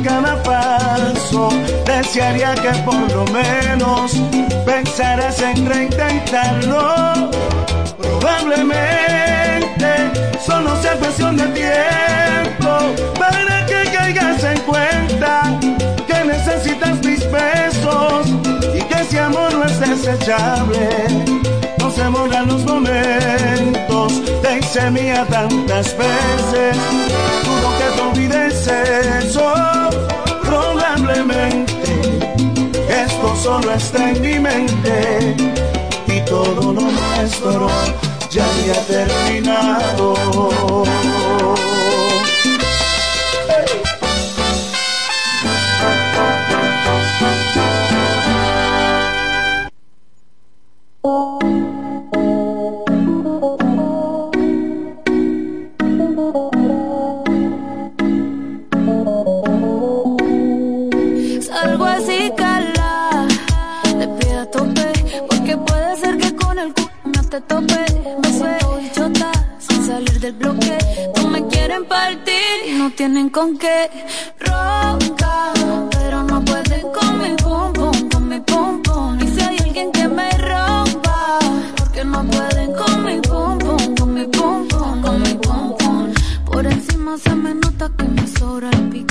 cada 0.03 0.43
paso, 0.43 1.49
desearía 1.85 2.55
que 2.55 2.71
por 2.85 3.13
lo 3.13 3.25
menos 3.27 4.13
pensaras 4.65 5.41
en 5.41 5.65
reintentarlo. 5.65 7.31
Probablemente 8.01 9.91
solo 10.45 10.77
sea 10.83 10.97
cuestión 10.97 11.37
de 11.37 11.47
tiempo 11.49 12.71
para 13.19 13.65
que 13.67 13.91
caigas 13.93 14.43
en 14.43 14.59
cuenta 14.61 15.59
que 16.07 16.25
necesitas 16.25 17.05
mis 17.05 17.31
besos 17.31 18.27
y 18.75 18.83
que 18.83 19.01
ese 19.03 19.21
amor 19.21 19.55
no 19.55 19.65
es 19.65 19.79
desechable 19.79 21.56
se 21.97 22.09
borran 22.09 22.47
los 22.47 22.63
momentos. 22.65 24.23
Te 24.43 24.63
semilla 24.63 25.25
tantas 25.27 25.97
veces, 25.97 26.77
dudo 27.45 27.69
que 27.79 27.89
te 27.97 28.03
olvides 28.03 28.69
eso. 29.25 29.55
Probablemente 30.43 31.93
esto 32.89 33.35
solo 33.43 33.73
está 33.73 34.11
en 34.11 34.21
mi 34.21 34.39
mente 34.39 35.37
y 36.07 36.21
todo 36.27 36.73
lo 36.75 36.83
nuestro 36.83 37.69
ya 38.31 38.45
había 38.45 38.79
terminado. 38.87 40.15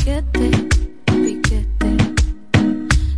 piquete, 0.06 0.52
piquete. 1.06 1.90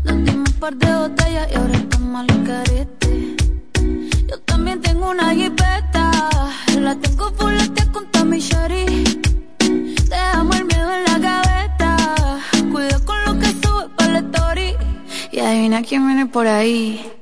Nos 0.06 0.24
dimos 0.24 0.50
un 0.50 0.60
par 0.60 0.74
de 0.76 0.96
botellas 0.96 1.52
y 1.52 1.56
ahora 1.56 1.74
estamos 1.74 2.22
al 2.22 2.44
carete. 2.46 3.36
Yo 4.30 4.40
también 4.46 4.82
tengo 4.82 5.10
una 5.10 5.34
jipeta, 5.34 6.12
la 6.80 6.96
tengo 6.96 7.30
fulete 7.34 7.92
con 7.92 8.10
Tommy 8.12 8.40
Shari. 8.40 8.86
Dejamos 10.10 10.56
el 10.56 10.66
miedo 10.66 10.90
en 10.94 11.04
la 11.04 11.20
gaveta, 11.20 12.40
cuida 12.72 13.00
con 13.00 13.18
lo 13.26 13.38
que 13.38 13.48
sube 13.48 13.90
para 13.98 14.14
la 14.14 14.20
story. 14.20 14.74
Y 15.34 15.40
adivina 15.40 15.82
quién 15.82 16.08
viene 16.08 16.26
por 16.26 16.48
ahí. 16.48 17.17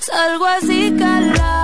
Salgo 0.00 0.46
así 0.46 0.90
calado. 0.98 1.63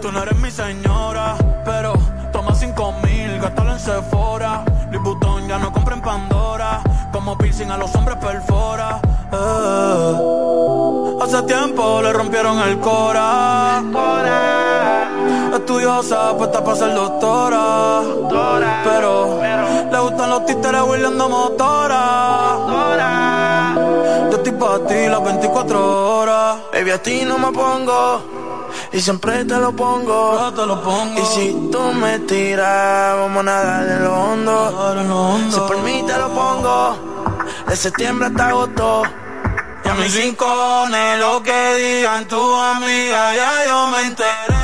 Tú 0.00 0.10
no 0.10 0.22
eres 0.22 0.38
mi 0.38 0.50
señora, 0.50 1.36
pero 1.62 1.92
toma 2.32 2.54
cinco 2.54 2.94
mil, 3.04 3.38
gástalo 3.38 3.72
en 3.72 3.80
Sephora. 3.80 4.64
Louis 4.90 5.02
Vuitton 5.02 5.46
ya 5.46 5.58
no 5.58 5.70
compra 5.70 5.94
en 5.94 6.00
Pandora. 6.00 6.80
Como 7.12 7.36
piercing 7.36 7.70
a 7.70 7.76
los 7.76 7.94
hombres 7.94 8.16
perfora. 8.16 8.98
Eh. 9.30 10.14
Hace 11.22 11.42
tiempo 11.42 12.00
le 12.00 12.14
rompieron 12.14 12.58
el 12.60 12.78
cora. 12.80 13.82
Estudiosa, 15.54 16.34
puesta 16.38 16.64
para 16.64 16.76
ser 16.76 16.94
doctora. 16.94 18.00
Pero 18.82 19.38
le 19.92 19.98
gustan 19.98 20.30
los 20.30 20.46
títeres 20.46 20.80
huirleando 20.80 21.28
motora. 21.28 22.46
Yo 24.30 24.36
estoy 24.38 24.52
para 24.52 24.86
ti 24.86 25.08
las 25.08 25.22
24 25.22 26.16
horas. 26.20 26.56
Baby, 26.72 26.90
a 26.90 27.02
ti 27.02 27.22
no 27.26 27.36
me 27.36 27.52
pongo. 27.52 28.39
Y 28.92 29.00
siempre 29.00 29.44
te 29.44 29.56
lo 29.56 29.72
pongo. 29.72 30.52
te 30.52 30.66
lo 30.66 30.82
pongo. 30.82 31.20
Y 31.20 31.24
si 31.26 31.68
tú 31.70 31.80
me 31.94 32.18
tiras, 32.20 33.16
vamos 33.16 33.40
a 33.40 33.42
nadar 33.42 33.88
en 33.88 34.04
lo 34.04 34.14
hondo. 34.14 35.50
Si 35.50 35.58
por 35.60 35.78
mí 35.82 36.02
te 36.06 36.18
lo 36.18 36.28
pongo. 36.30 36.96
De 37.68 37.76
septiembre 37.76 38.28
hasta 38.28 38.48
agosto. 38.48 39.02
Y 39.84 39.88
a 39.88 39.94
mis 39.94 40.14
rincones, 40.14 41.18
lo 41.18 41.42
que 41.42 41.74
digan 41.74 42.26
tu 42.26 42.54
amiga, 42.56 43.34
ya 43.34 43.66
yo 43.66 43.86
me 43.88 44.02
enteré. 44.02 44.59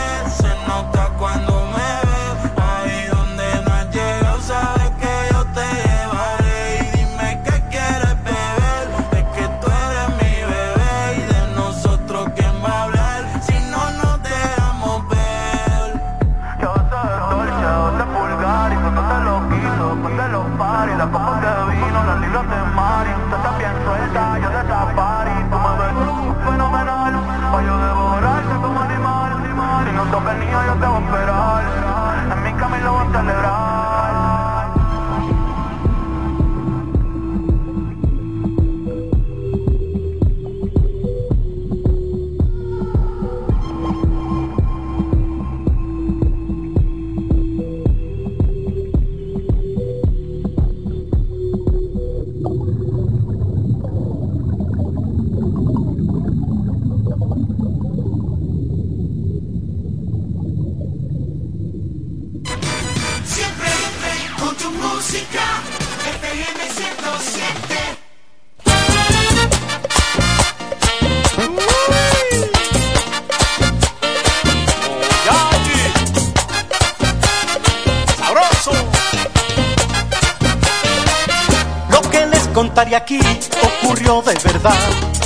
Contaré 82.76 82.96
aquí 82.96 83.18
ocurrió 83.62 84.20
de 84.20 84.34
verdad. 84.34 84.76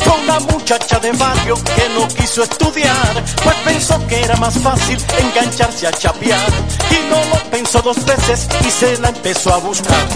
Con 0.04 0.20
una 0.20 0.38
muchacha 0.38 1.00
de 1.00 1.10
barrio 1.10 1.56
que 1.56 1.88
no 1.96 2.06
quiso 2.06 2.44
estudiar, 2.44 3.24
pues 3.42 3.56
pensó 3.64 4.06
que 4.06 4.22
era 4.22 4.36
más 4.36 4.56
fácil 4.60 4.96
engancharse 5.18 5.88
a 5.88 5.92
chapear. 5.92 6.48
Y 6.92 7.10
no 7.10 7.16
lo 7.24 7.50
pensó 7.50 7.82
dos 7.82 8.04
veces 8.04 8.46
y 8.64 8.70
se 8.70 8.96
la 8.98 9.08
empezó 9.08 9.52
a 9.52 9.56
buscar. 9.58 10.06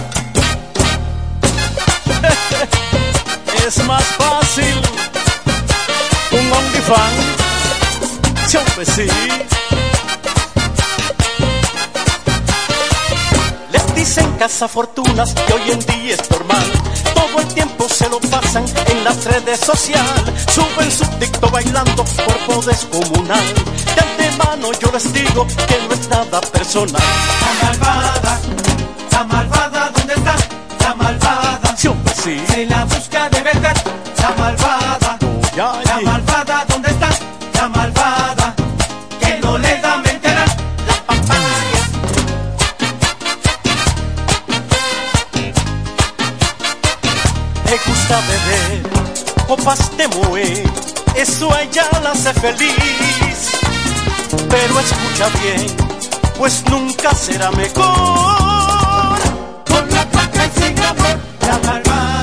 es 3.66 3.84
más 3.84 4.04
fácil 4.04 4.80
un 6.30 6.52
OnlyFans. 6.52 7.24
Sí, 8.46 8.56
hombre, 8.58 8.86
sí. 8.86 9.08
Les 13.72 13.94
dicen 13.96 14.30
cazafortunas 14.38 15.34
que 15.34 15.52
hoy 15.52 15.72
en 15.72 15.80
día 15.80 16.14
es 16.14 16.30
normal. 16.30 16.93
Todo 17.26 17.40
el 17.40 17.48
tiempo 17.54 17.88
se 17.88 18.08
lo 18.08 18.20
pasan 18.20 18.64
en 18.86 19.04
las 19.04 19.24
redes 19.24 19.60
sociales. 19.60 20.46
Suben 20.52 20.90
su 20.90 21.04
TikTok 21.18 21.50
bailando, 21.50 22.04
cuerpo 22.04 22.62
descomunal. 22.62 23.44
De 23.94 24.00
antemano 24.00 24.70
yo 24.80 24.90
les 24.92 25.12
digo 25.12 25.46
que 25.46 25.78
no 25.88 25.94
es 25.94 26.08
nada 26.08 26.40
personal. 26.40 27.02
La 27.02 27.68
malvada, 27.68 28.40
la 29.12 29.24
malvada, 29.24 29.90
¿dónde 29.96 30.14
está? 30.14 30.34
La 30.80 30.94
malvada, 30.94 31.74
Sí, 31.76 31.88
hombre, 31.88 32.14
sí. 32.14 32.40
se 32.48 32.66
la 32.66 32.84
busca 32.84 33.28
de 33.30 33.40
verdad. 33.42 33.76
La 34.20 34.30
malvada, 34.42 35.18
Ya, 35.56 35.72
la 35.84 36.00
malvada, 36.00 36.64
copas 49.64 49.96
de 49.96 50.08
moe, 50.08 50.62
eso 51.16 51.52
a 51.52 51.62
ella 51.62 51.88
la 52.02 52.10
hace 52.10 52.34
feliz. 52.34 53.50
Pero 54.50 54.80
escucha 54.80 55.28
bien, 55.40 55.66
pues 56.36 56.62
nunca 56.68 57.14
será 57.14 57.50
mejor. 57.52 59.18
Con 59.66 59.90
la 59.90 60.04
paca 60.10 60.46
y 60.46 60.60
sin 60.60 60.78
amor, 60.80 61.18
la 61.46 61.58
malvada. 61.66 62.13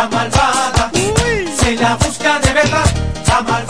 La 0.00 0.08
malvada, 0.08 0.90
se 1.60 1.76
la 1.76 1.94
busca 1.96 2.38
de 2.38 2.52
verdad. 2.54 2.86
La 3.28 3.42
malvada, 3.42 3.69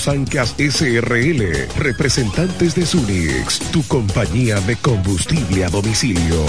Sancas 0.00 0.54
SRL, 0.56 1.68
representantes 1.76 2.74
de 2.74 2.86
Sunix, 2.86 3.58
tu 3.70 3.86
compañía 3.86 4.58
de 4.62 4.76
combustible 4.76 5.62
a 5.62 5.68
domicilio. 5.68 6.46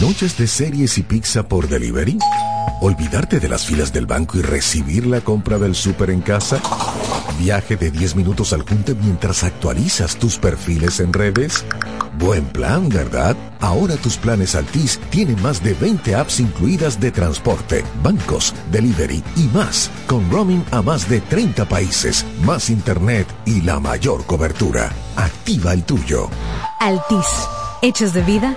¿Noches 0.00 0.38
de 0.38 0.46
series 0.46 0.96
y 0.96 1.02
pizza 1.02 1.46
por 1.46 1.68
delivery? 1.68 2.16
¿Olvidarte 2.80 3.38
de 3.38 3.50
las 3.50 3.66
filas 3.66 3.92
del 3.92 4.06
banco 4.06 4.38
y 4.38 4.40
recibir 4.40 5.06
la 5.06 5.20
compra 5.20 5.58
del 5.58 5.74
súper 5.74 6.08
en 6.08 6.22
casa? 6.22 6.58
¿Viaje 7.38 7.76
de 7.76 7.90
10 7.90 8.16
minutos 8.16 8.54
al 8.54 8.62
junte 8.62 8.94
mientras 8.94 9.44
actualizas 9.44 10.16
tus 10.16 10.38
perfiles 10.38 11.00
en 11.00 11.12
redes? 11.12 11.66
Buen 12.18 12.46
plan, 12.46 12.88
¿verdad? 12.88 13.36
Ahora 13.66 13.96
tus 13.96 14.16
planes 14.16 14.54
Altis 14.54 15.00
tienen 15.10 15.42
más 15.42 15.60
de 15.60 15.74
20 15.74 16.14
apps 16.14 16.38
incluidas 16.38 17.00
de 17.00 17.10
transporte, 17.10 17.84
bancos, 18.00 18.54
delivery 18.70 19.24
y 19.34 19.48
más, 19.48 19.90
con 20.06 20.30
roaming 20.30 20.64
a 20.70 20.82
más 20.82 21.08
de 21.08 21.20
30 21.20 21.68
países, 21.68 22.24
más 22.44 22.70
internet 22.70 23.26
y 23.44 23.62
la 23.62 23.80
mayor 23.80 24.24
cobertura. 24.24 24.92
Activa 25.16 25.72
el 25.72 25.82
tuyo. 25.82 26.30
Altis. 26.78 27.26
Hechos 27.82 28.14
de 28.14 28.22
vida, 28.22 28.56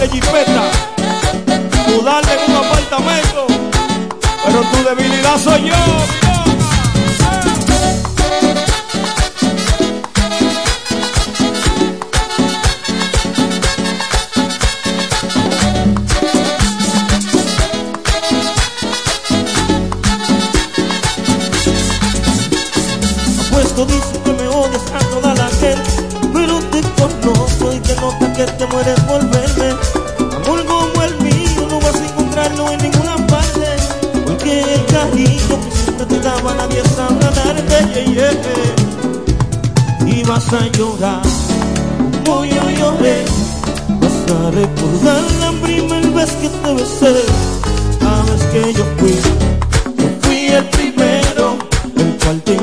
comprarle 0.04 0.10
jipeta, 0.10 0.64
mudarle 1.88 2.32
en 2.34 2.52
un 2.52 2.66
apartamento, 2.66 3.48
pero 4.46 4.62
tu 4.62 4.84
debilidad 4.90 5.38
soy 5.38 5.70
yo. 5.70 6.23
Besé. 47.04 47.26
Sabes 48.00 48.44
que 48.52 48.74
yo 48.74 48.86
fui, 48.98 49.16
fui 50.22 50.48
el 50.48 50.66
primero, 50.70 51.58
el 51.98 52.18
cual 52.24 52.42
te 52.42 52.58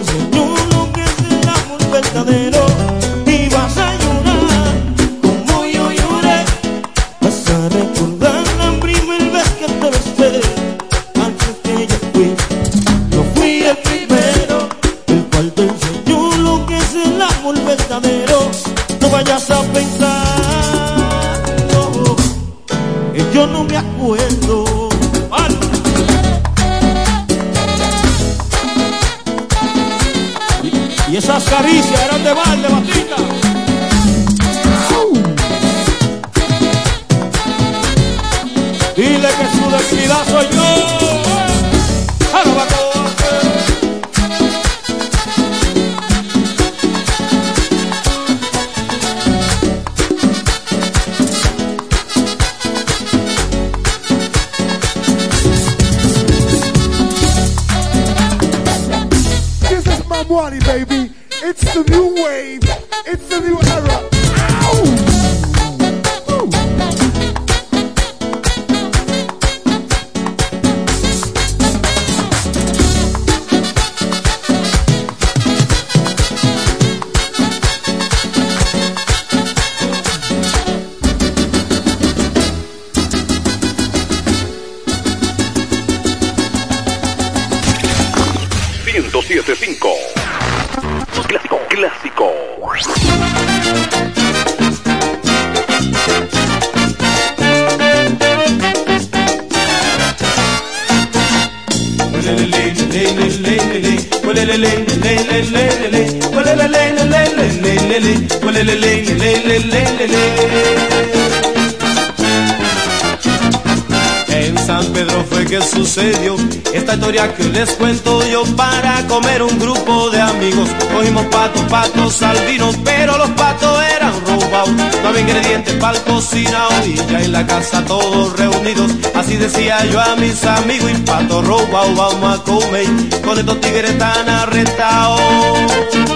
el 126.11 126.15
cocinado 126.15 126.71
y 126.87 127.29
la 127.29 127.47
casa 127.47 127.85
todos 127.85 128.37
reunidos. 128.39 128.93
Así 129.15 129.37
decía 129.37 129.85
yo 129.87 130.01
a 130.01 130.17
mis 130.17 130.45
amigos 130.45 130.91
y 130.91 130.95
patos 131.03 131.47
robados 131.47 131.97
vamos 131.97 132.39
a 132.39 132.43
comer. 132.43 132.87
Con 133.25 133.39
estos 133.39 133.61
tigres 133.61 133.97
tan 133.99 134.29
arrestados. 134.29 136.10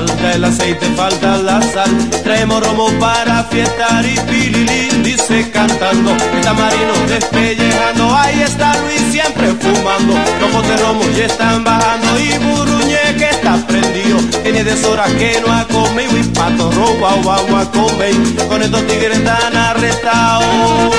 Falta 0.00 0.32
el 0.32 0.44
aceite, 0.44 0.86
falta 0.96 1.36
la 1.36 1.60
sal. 1.60 1.90
Traemos 2.24 2.66
romo 2.66 2.88
para 2.98 3.44
fiestar 3.44 4.02
y 4.02 4.18
pililín 4.20 5.02
dice 5.02 5.50
cantando. 5.50 6.12
El 6.12 6.40
tamarino 6.40 6.94
despellejando. 7.06 8.16
Ahí 8.16 8.40
está 8.40 8.72
Luis 8.78 9.02
siempre 9.12 9.48
fumando. 9.60 10.14
Los 10.40 10.52
botes 10.54 10.70
de 10.70 10.76
romo 10.78 11.02
ya 11.14 11.26
están 11.26 11.64
bajando. 11.64 12.18
Y 12.18 12.38
Buruñe 12.38 13.14
que 13.18 13.28
está 13.28 13.58
prendido. 13.66 14.16
Tiene 14.42 14.64
deshoras 14.64 15.12
que 15.12 15.38
no 15.46 15.52
ha 15.52 15.68
comido. 15.68 16.16
Y 16.16 16.22
pato 16.22 16.72
robado 16.72 17.22
vamos 17.22 17.66
a 17.66 17.70
comer. 17.70 18.14
Con 18.48 18.62
estos 18.62 18.86
tigres 18.86 19.22
tan 19.22 19.54
arrestados. 19.54 20.94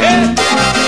¡Eh! 0.00 0.81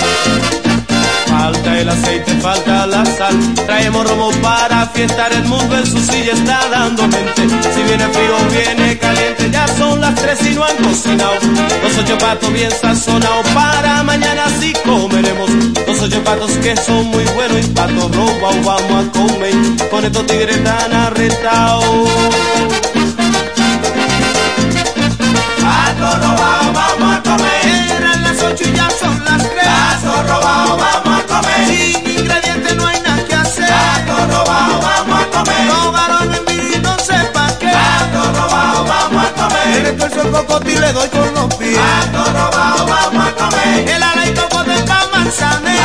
Falta 1.45 1.79
el 1.79 1.89
aceite, 1.91 2.33
falta 2.41 2.87
la 2.87 3.05
sal. 3.05 3.39
Traemos 3.67 4.09
romo 4.09 4.31
para 4.41 4.87
fiestar. 4.87 5.31
El 5.31 5.45
mundo 5.45 5.77
en 5.77 5.87
su 5.87 5.99
silla 5.99 6.33
está 6.33 6.59
dando 6.71 7.03
mente. 7.07 7.43
Si 7.75 7.83
viene 7.83 8.09
frío, 8.09 8.37
viene 8.51 8.97
caliente. 8.97 9.51
Ya 9.51 9.69
son 9.69 10.01
las 10.01 10.15
tres 10.15 10.39
y 10.47 10.55
no 10.55 10.65
han 10.65 10.75
cocinado. 10.79 11.35
Los 11.83 11.99
ocho 11.99 12.17
patos 12.17 12.51
bien 12.51 12.71
sazonados. 12.71 13.47
Para 13.49 14.03
mañana 14.05 14.45
sí 14.59 14.73
comeremos. 14.87 15.51
Los 15.87 16.01
ocho 16.01 16.25
patos 16.25 16.51
que 16.63 16.75
son 16.79 17.09
muy 17.09 17.25
buenos. 17.37 17.59
Y 17.63 17.69
patos 17.73 18.17
robados 18.17 18.65
vamos 18.65 19.07
a 19.07 19.13
comer. 19.13 19.55
Con 19.91 20.03
estos 20.03 20.27
tigres 20.27 20.65
tan 20.65 20.95
arrestados. 20.95 21.85
Pato 25.61 26.17
robado, 26.23 26.73
vamos 26.73 27.17
a 27.19 27.23
comer. 27.23 27.91
Eran 27.99 28.23
las 28.23 28.43
ocho 28.45 28.65
y 28.67 28.73
ya 28.73 28.89
son 28.99 29.25
las 29.27 29.43
tres. 29.43 29.67
Pato 29.67 30.23
robado, 30.23 30.77
vamos 30.79 31.04
el 40.25 40.31
cocoti 40.33 40.79
le 40.79 40.93
doy 40.93 41.09
con 41.09 41.35
los 41.35 41.55
pies. 41.57 41.79
A 41.79 42.13
toro 42.13 42.51
bajo 42.51 42.87
vamos 42.87 43.27
a 43.27 43.33
comer. 43.33 43.89
El 43.89 44.03
ala 44.03 44.27
y 44.27 44.35
coco 44.35 44.65
de 44.65 44.83
pan 44.85 45.11
manzanero. 45.13 45.83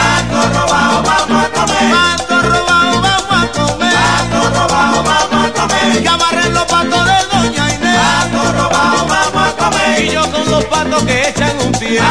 Vamos 0.69 1.43
a 1.43 1.49
comer. 1.49 1.93
A 1.93 2.41
robado, 2.41 3.01
vamos 3.01 3.43
a 3.43 3.51
comer. 3.51 3.95
A 3.95 4.29
toro 4.31 4.67
bajo 4.67 5.03
vamos 5.03 5.45
a 5.45 5.53
comer. 5.53 6.03
Que 6.03 6.09
amarren 6.09 6.53
los 6.53 6.63
patos 6.63 7.05
de 7.05 7.37
doña 7.37 7.73
Inés. 7.73 7.99
A 7.99 8.51
robado, 8.53 9.07
vamos 9.07 9.47
a 9.47 9.55
comer. 9.57 10.03
Y 10.03 10.11
yo 10.11 10.31
con 10.31 10.51
los 10.51 10.65
patos 10.65 11.03
que 11.03 11.29
echan 11.29 11.57
un 11.65 11.71
pie. 11.73 12.01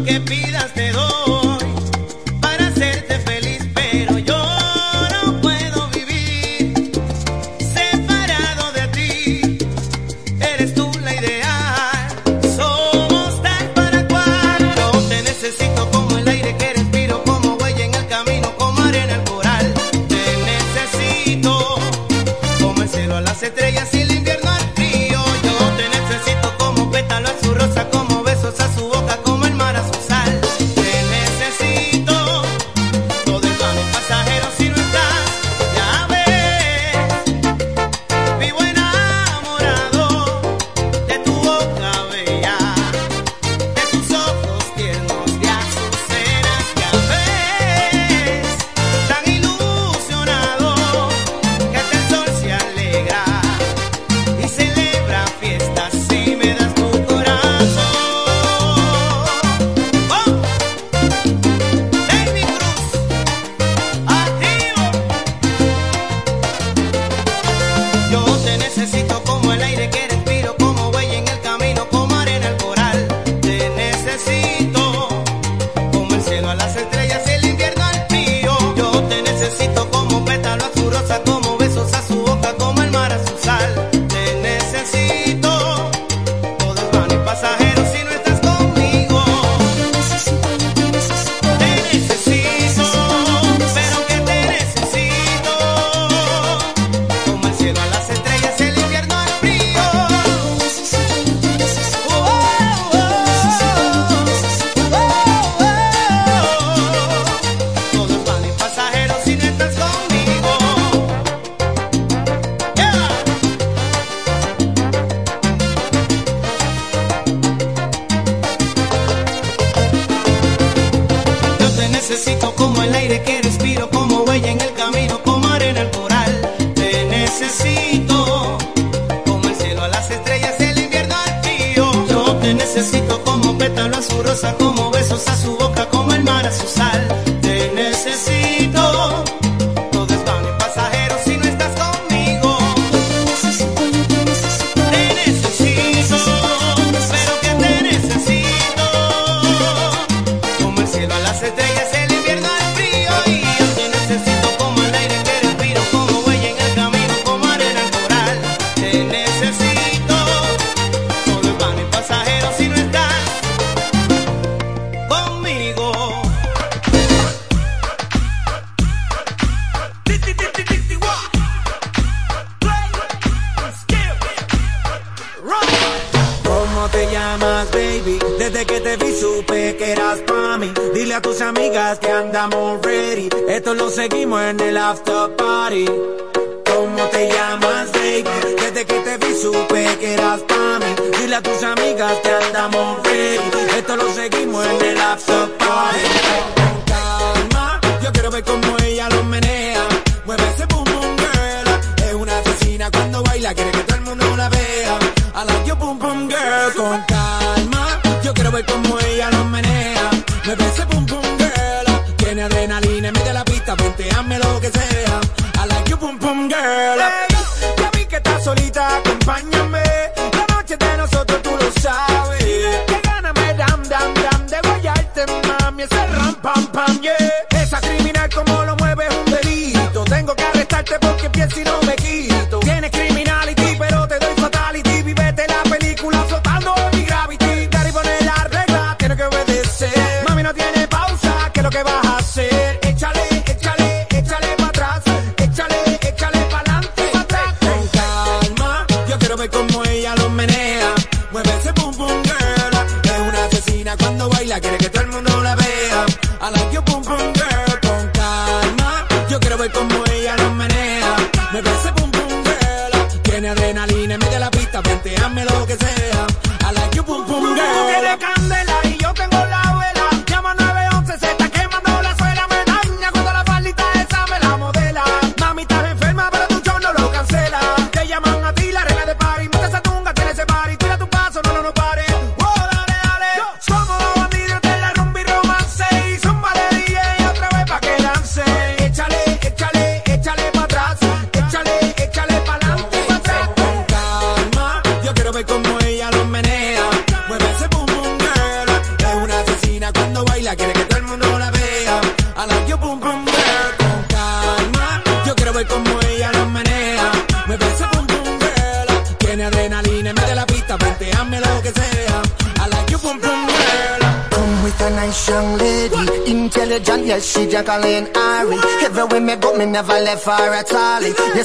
Que 0.00 0.20
pidas 0.20 0.72
te 0.72 0.90
doy 0.92 1.31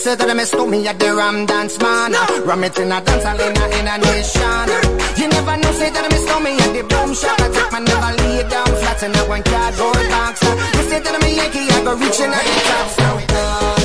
say 0.07 0.15
that 0.15 0.29
I'm 0.29 0.37
miss 0.37 0.53
me 0.53 0.87
at 0.87 0.99
the 0.99 1.13
Ram 1.13 1.45
Dance 1.45 1.77
Man. 1.79 2.11
No. 2.11 2.45
Ram 2.45 2.63
it 2.63 2.79
in 2.79 2.91
a 2.91 3.01
dance 3.01 3.25
hall 3.27 3.35
in 3.35 3.57
a, 3.63 3.65
in 3.77 3.87
a 3.91 3.95
nation. 4.07 4.67
You 5.19 5.27
never 5.27 5.55
know, 5.59 5.71
say 5.79 5.89
that 5.91 6.03
I'm 6.07 6.11
miss 6.15 6.27
me 6.45 6.51
at 6.63 6.71
the 6.75 6.83
boom 6.87 7.11
shop. 7.13 7.35
I 7.43 7.47
take 7.51 7.71
my 7.73 7.79
never 7.79 8.11
lay 8.23 8.39
down 8.47 8.71
flat 8.79 9.03
in 9.03 9.11
a 9.11 9.23
one 9.27 9.43
cardboard 9.43 10.07
box. 10.07 10.35
You 10.75 10.83
say 10.87 10.99
that 11.03 11.13
I'm 11.13 11.23
a 11.23 11.29
Yankee, 11.39 11.67
I 11.75 11.83
go 11.83 11.93
reaching 11.99 12.31
out 12.31 12.45
the 12.47 12.55
top. 12.71 12.87
So, 12.95 13.76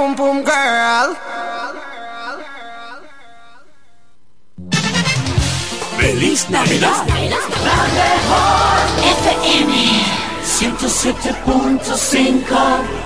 pum 0.00 0.16
pum 0.16 0.40
girl. 0.42 1.12
Feliz 5.98 6.48
Navidad. 6.48 7.06
La 7.66 7.80
mejor 8.00 8.78
FM 9.20 9.72
107.5 10.42 12.99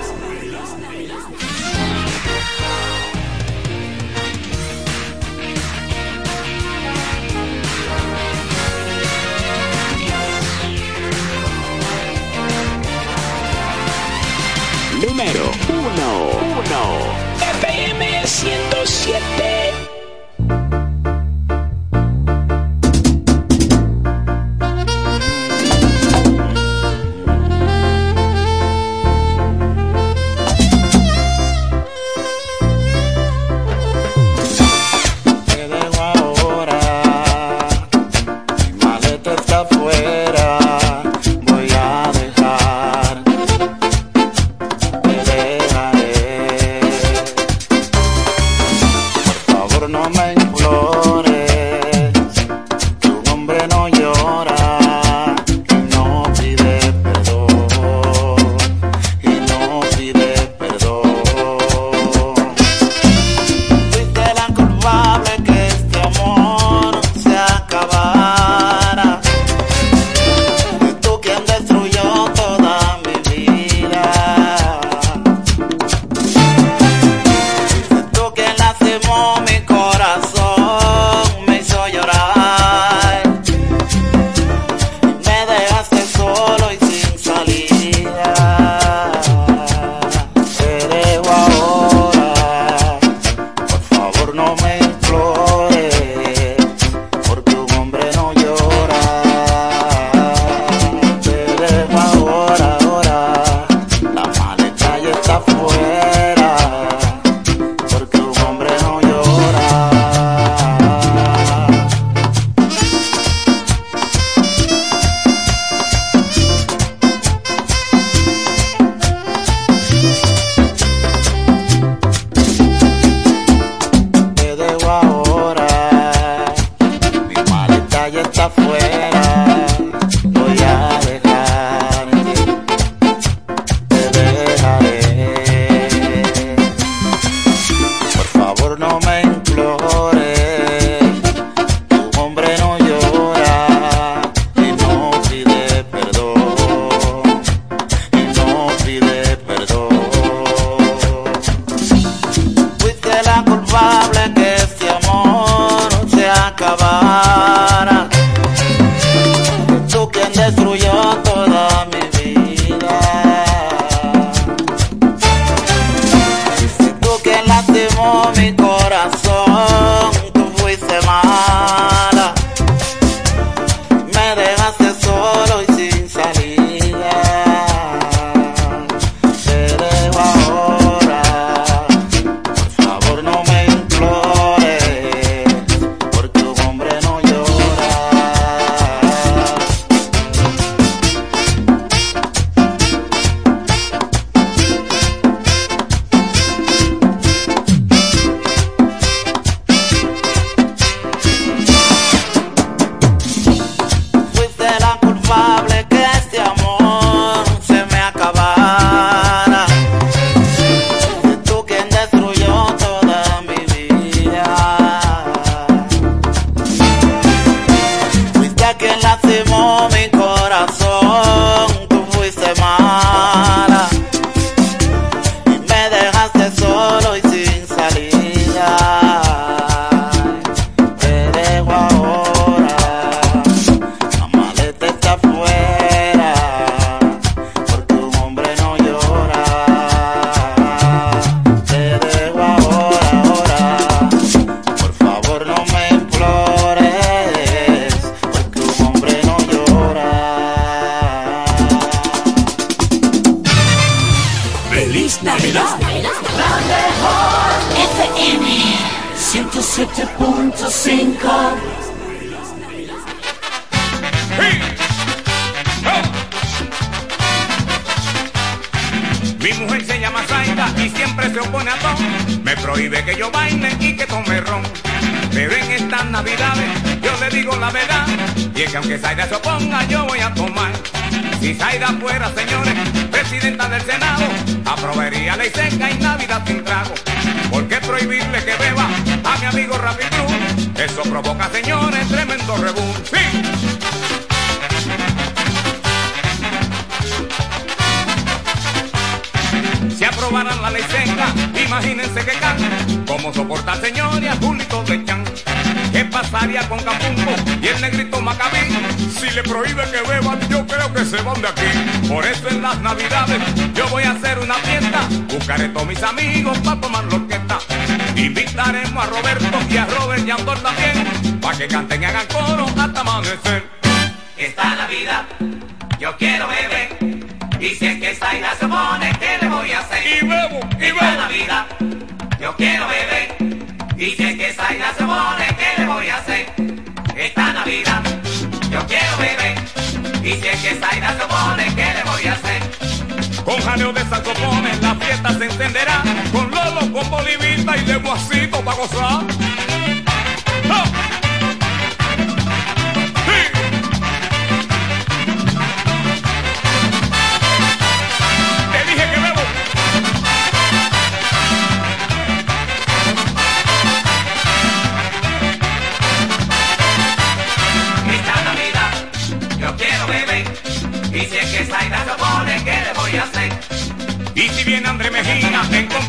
Y 340.35 340.41
si 340.41 340.49
es 340.49 340.61
que 340.63 340.75
Zaira 340.75 341.13
se 341.13 341.27
pone, 341.29 341.65
¿qué 341.77 341.95
le 341.95 342.03
voy 342.11 342.27
a 342.27 342.33
hacer? 342.33 343.45
Con 343.45 343.61
jaleo 343.61 343.93
de 343.93 344.01
saxofones 344.05 344.83
la 344.83 344.97
fiesta 344.97 345.39
se 345.39 345.45
encenderá, 345.45 346.03
con 346.33 346.51
Lolo, 346.51 346.93
con 346.93 347.09
Bolivita 347.09 347.77
y 347.77 347.87
Leguacito 347.87 348.61
para 348.63 348.77
gozar. 348.77 349.54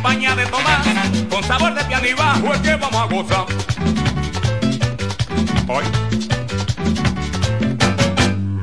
Compañía 0.05 0.35
de 0.35 0.45
Tomás, 0.45 0.87
con 1.31 1.43
sabor 1.45 1.73
de 1.73 1.83
piano 1.85 2.05
y 2.05 2.13
bajo 2.13 2.53
es 2.53 2.59
que 2.59 2.75
vamos 2.75 3.01
a 3.01 3.05
gozar. 3.05 3.45
Hoy. 5.67 5.83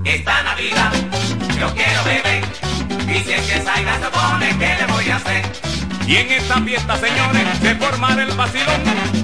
Esta 0.04 0.42
Navidad 0.44 0.92
yo 1.58 1.74
quiero 1.74 2.04
beber. 2.04 2.44
Y 3.08 3.24
si 3.24 3.32
es 3.32 3.42
que 3.42 3.60
Zaira 3.60 3.98
se 3.98 4.06
pone, 4.06 4.56
¿qué 4.56 4.76
le 4.86 4.92
voy 4.92 5.10
a 5.10 5.16
hacer? 5.16 5.42
Y 6.06 6.14
en 6.14 6.30
esta 6.30 6.60
fiesta, 6.60 6.96
señores, 6.96 7.58
se 7.60 7.74
formará 7.74 8.22
el 8.22 8.36
vacilón. 8.36 8.80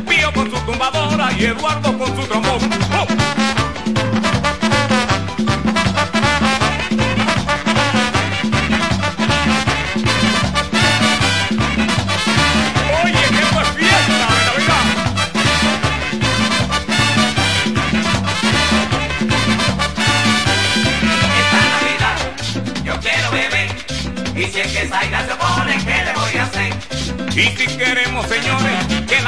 Pío 0.08 0.32
con 0.32 0.50
su 0.50 0.58
tumbadora 0.66 1.30
y 1.38 1.44
Eduardo 1.44 1.96
con 1.96 2.16
su 2.16 2.26
trombón. 2.26 2.58
¡Oh! 2.98 3.37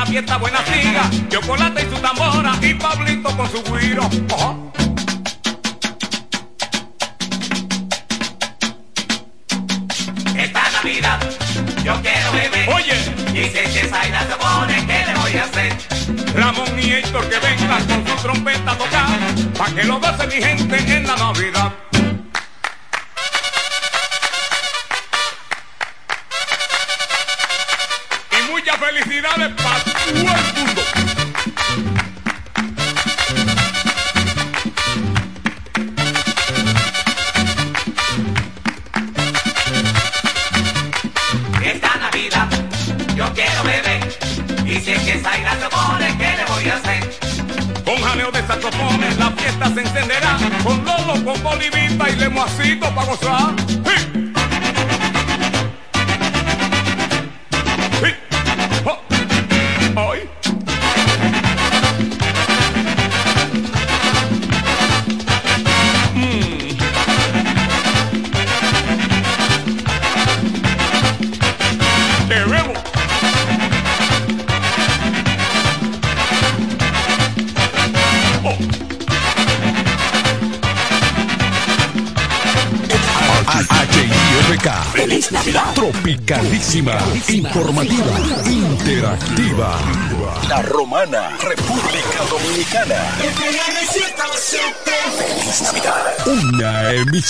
La 0.01 0.07
fiesta 0.07 0.39
buena 0.39 0.65
siga, 0.65 1.11
Chocolate 1.29 1.83
y 1.83 1.95
su 1.95 2.01
tambora 2.01 2.55
y 2.63 2.73
Pablito 2.73 3.37
con 3.37 3.51
su 3.51 3.63
guiro. 3.65 4.09
Ojo. 4.33 4.73
Esta 10.35 10.63
Navidad 10.71 11.21
yo 11.85 12.01
quiero 12.01 12.33
beber. 12.33 12.69
Oye. 12.71 12.95
Y 13.35 13.51
si 13.51 13.59
es 13.59 13.71
que 13.73 13.89
Zaira 13.89 14.21
se 14.21 14.37
pone, 14.37 14.87
¿qué 14.87 15.05
le 15.07 15.15
voy 15.21 15.37
a 15.37 15.45
hacer? 15.45 15.77
Ramón 16.35 16.79
y 16.79 16.93
Héctor 16.93 17.29
que 17.29 17.39
vengan 17.39 17.85
con 17.85 18.07
su 18.07 18.23
trompeta 18.23 18.73
a 18.73 18.79
tocar, 18.79 19.19
pa' 19.59 19.75
que 19.75 19.85
lo 19.85 20.01
goce 20.01 20.27
mi 20.29 20.43
gente 20.43 20.97
en 20.97 21.07
la 21.07 21.17
Navidad. 21.17 21.80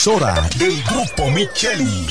Emisora 0.01 0.49
del 0.57 0.83
Grupo 0.83 1.31
Micheli. 1.31 2.07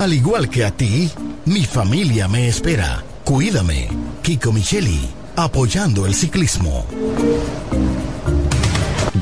Al 0.00 0.12
igual 0.12 0.48
que 0.50 0.64
a 0.64 0.72
ti, 0.72 1.08
mi 1.44 1.64
familia 1.64 2.26
me 2.26 2.48
espera. 2.48 3.04
Cuídame. 3.22 3.88
Kiko 4.22 4.50
Micheli, 4.50 5.08
apoyando 5.36 6.04
el 6.04 6.16
ciclismo. 6.16 6.84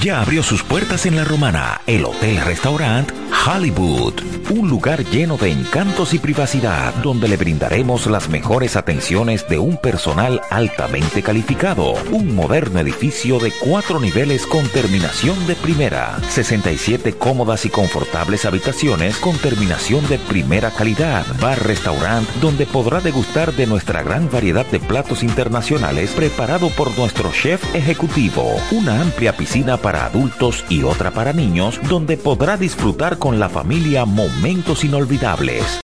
Ya 0.00 0.22
abrió 0.22 0.42
sus 0.42 0.62
puertas 0.62 1.04
en 1.04 1.14
La 1.16 1.24
Romana, 1.24 1.82
el 1.86 2.06
Hotel 2.06 2.40
Restaurant 2.42 3.12
Hollywood, 3.46 4.14
un 4.50 4.68
lugar 4.68 5.04
lleno 5.04 5.36
de 5.36 5.50
encantos 5.50 6.12
y 6.12 6.18
privacidad 6.18 6.92
donde 7.02 7.28
le 7.28 7.36
brindaremos 7.36 8.06
las 8.06 8.28
mejores 8.28 8.74
atenciones 8.74 9.48
de 9.48 9.58
un 9.58 9.76
personal 9.76 10.40
altamente 10.50 11.22
calificado, 11.22 11.94
un 12.10 12.34
moderno 12.34 12.80
edificio 12.80 13.38
de 13.38 13.52
cuatro 13.52 14.00
niveles 14.00 14.46
con 14.46 14.66
terminación 14.68 15.46
de 15.46 15.54
primera, 15.54 16.18
67 16.28 17.14
cómodas 17.14 17.64
y 17.64 17.70
confortables 17.70 18.44
habitaciones 18.44 19.16
con 19.18 19.36
terminación 19.38 20.06
de 20.08 20.18
primera 20.18 20.70
calidad, 20.70 21.24
bar-restaurant 21.40 22.28
donde 22.40 22.66
podrá 22.66 23.00
degustar 23.00 23.52
de 23.52 23.66
nuestra 23.66 24.02
gran 24.02 24.30
variedad 24.30 24.66
de 24.66 24.80
platos 24.80 25.22
internacionales 25.22 26.10
preparado 26.10 26.70
por 26.70 26.96
nuestro 26.98 27.30
chef 27.32 27.62
ejecutivo, 27.74 28.56
una 28.72 29.00
amplia 29.00 29.36
piscina 29.36 29.76
para 29.76 30.06
adultos 30.06 30.64
y 30.68 30.82
otra 30.82 31.12
para 31.12 31.32
niños 31.32 31.78
donde 31.88 32.16
podrá 32.16 32.56
disfrutar 32.56 33.18
con 33.18 33.38
la 33.38 33.48
familia 33.48 34.04
momentos 34.40 34.84
inolvidables. 34.84 35.80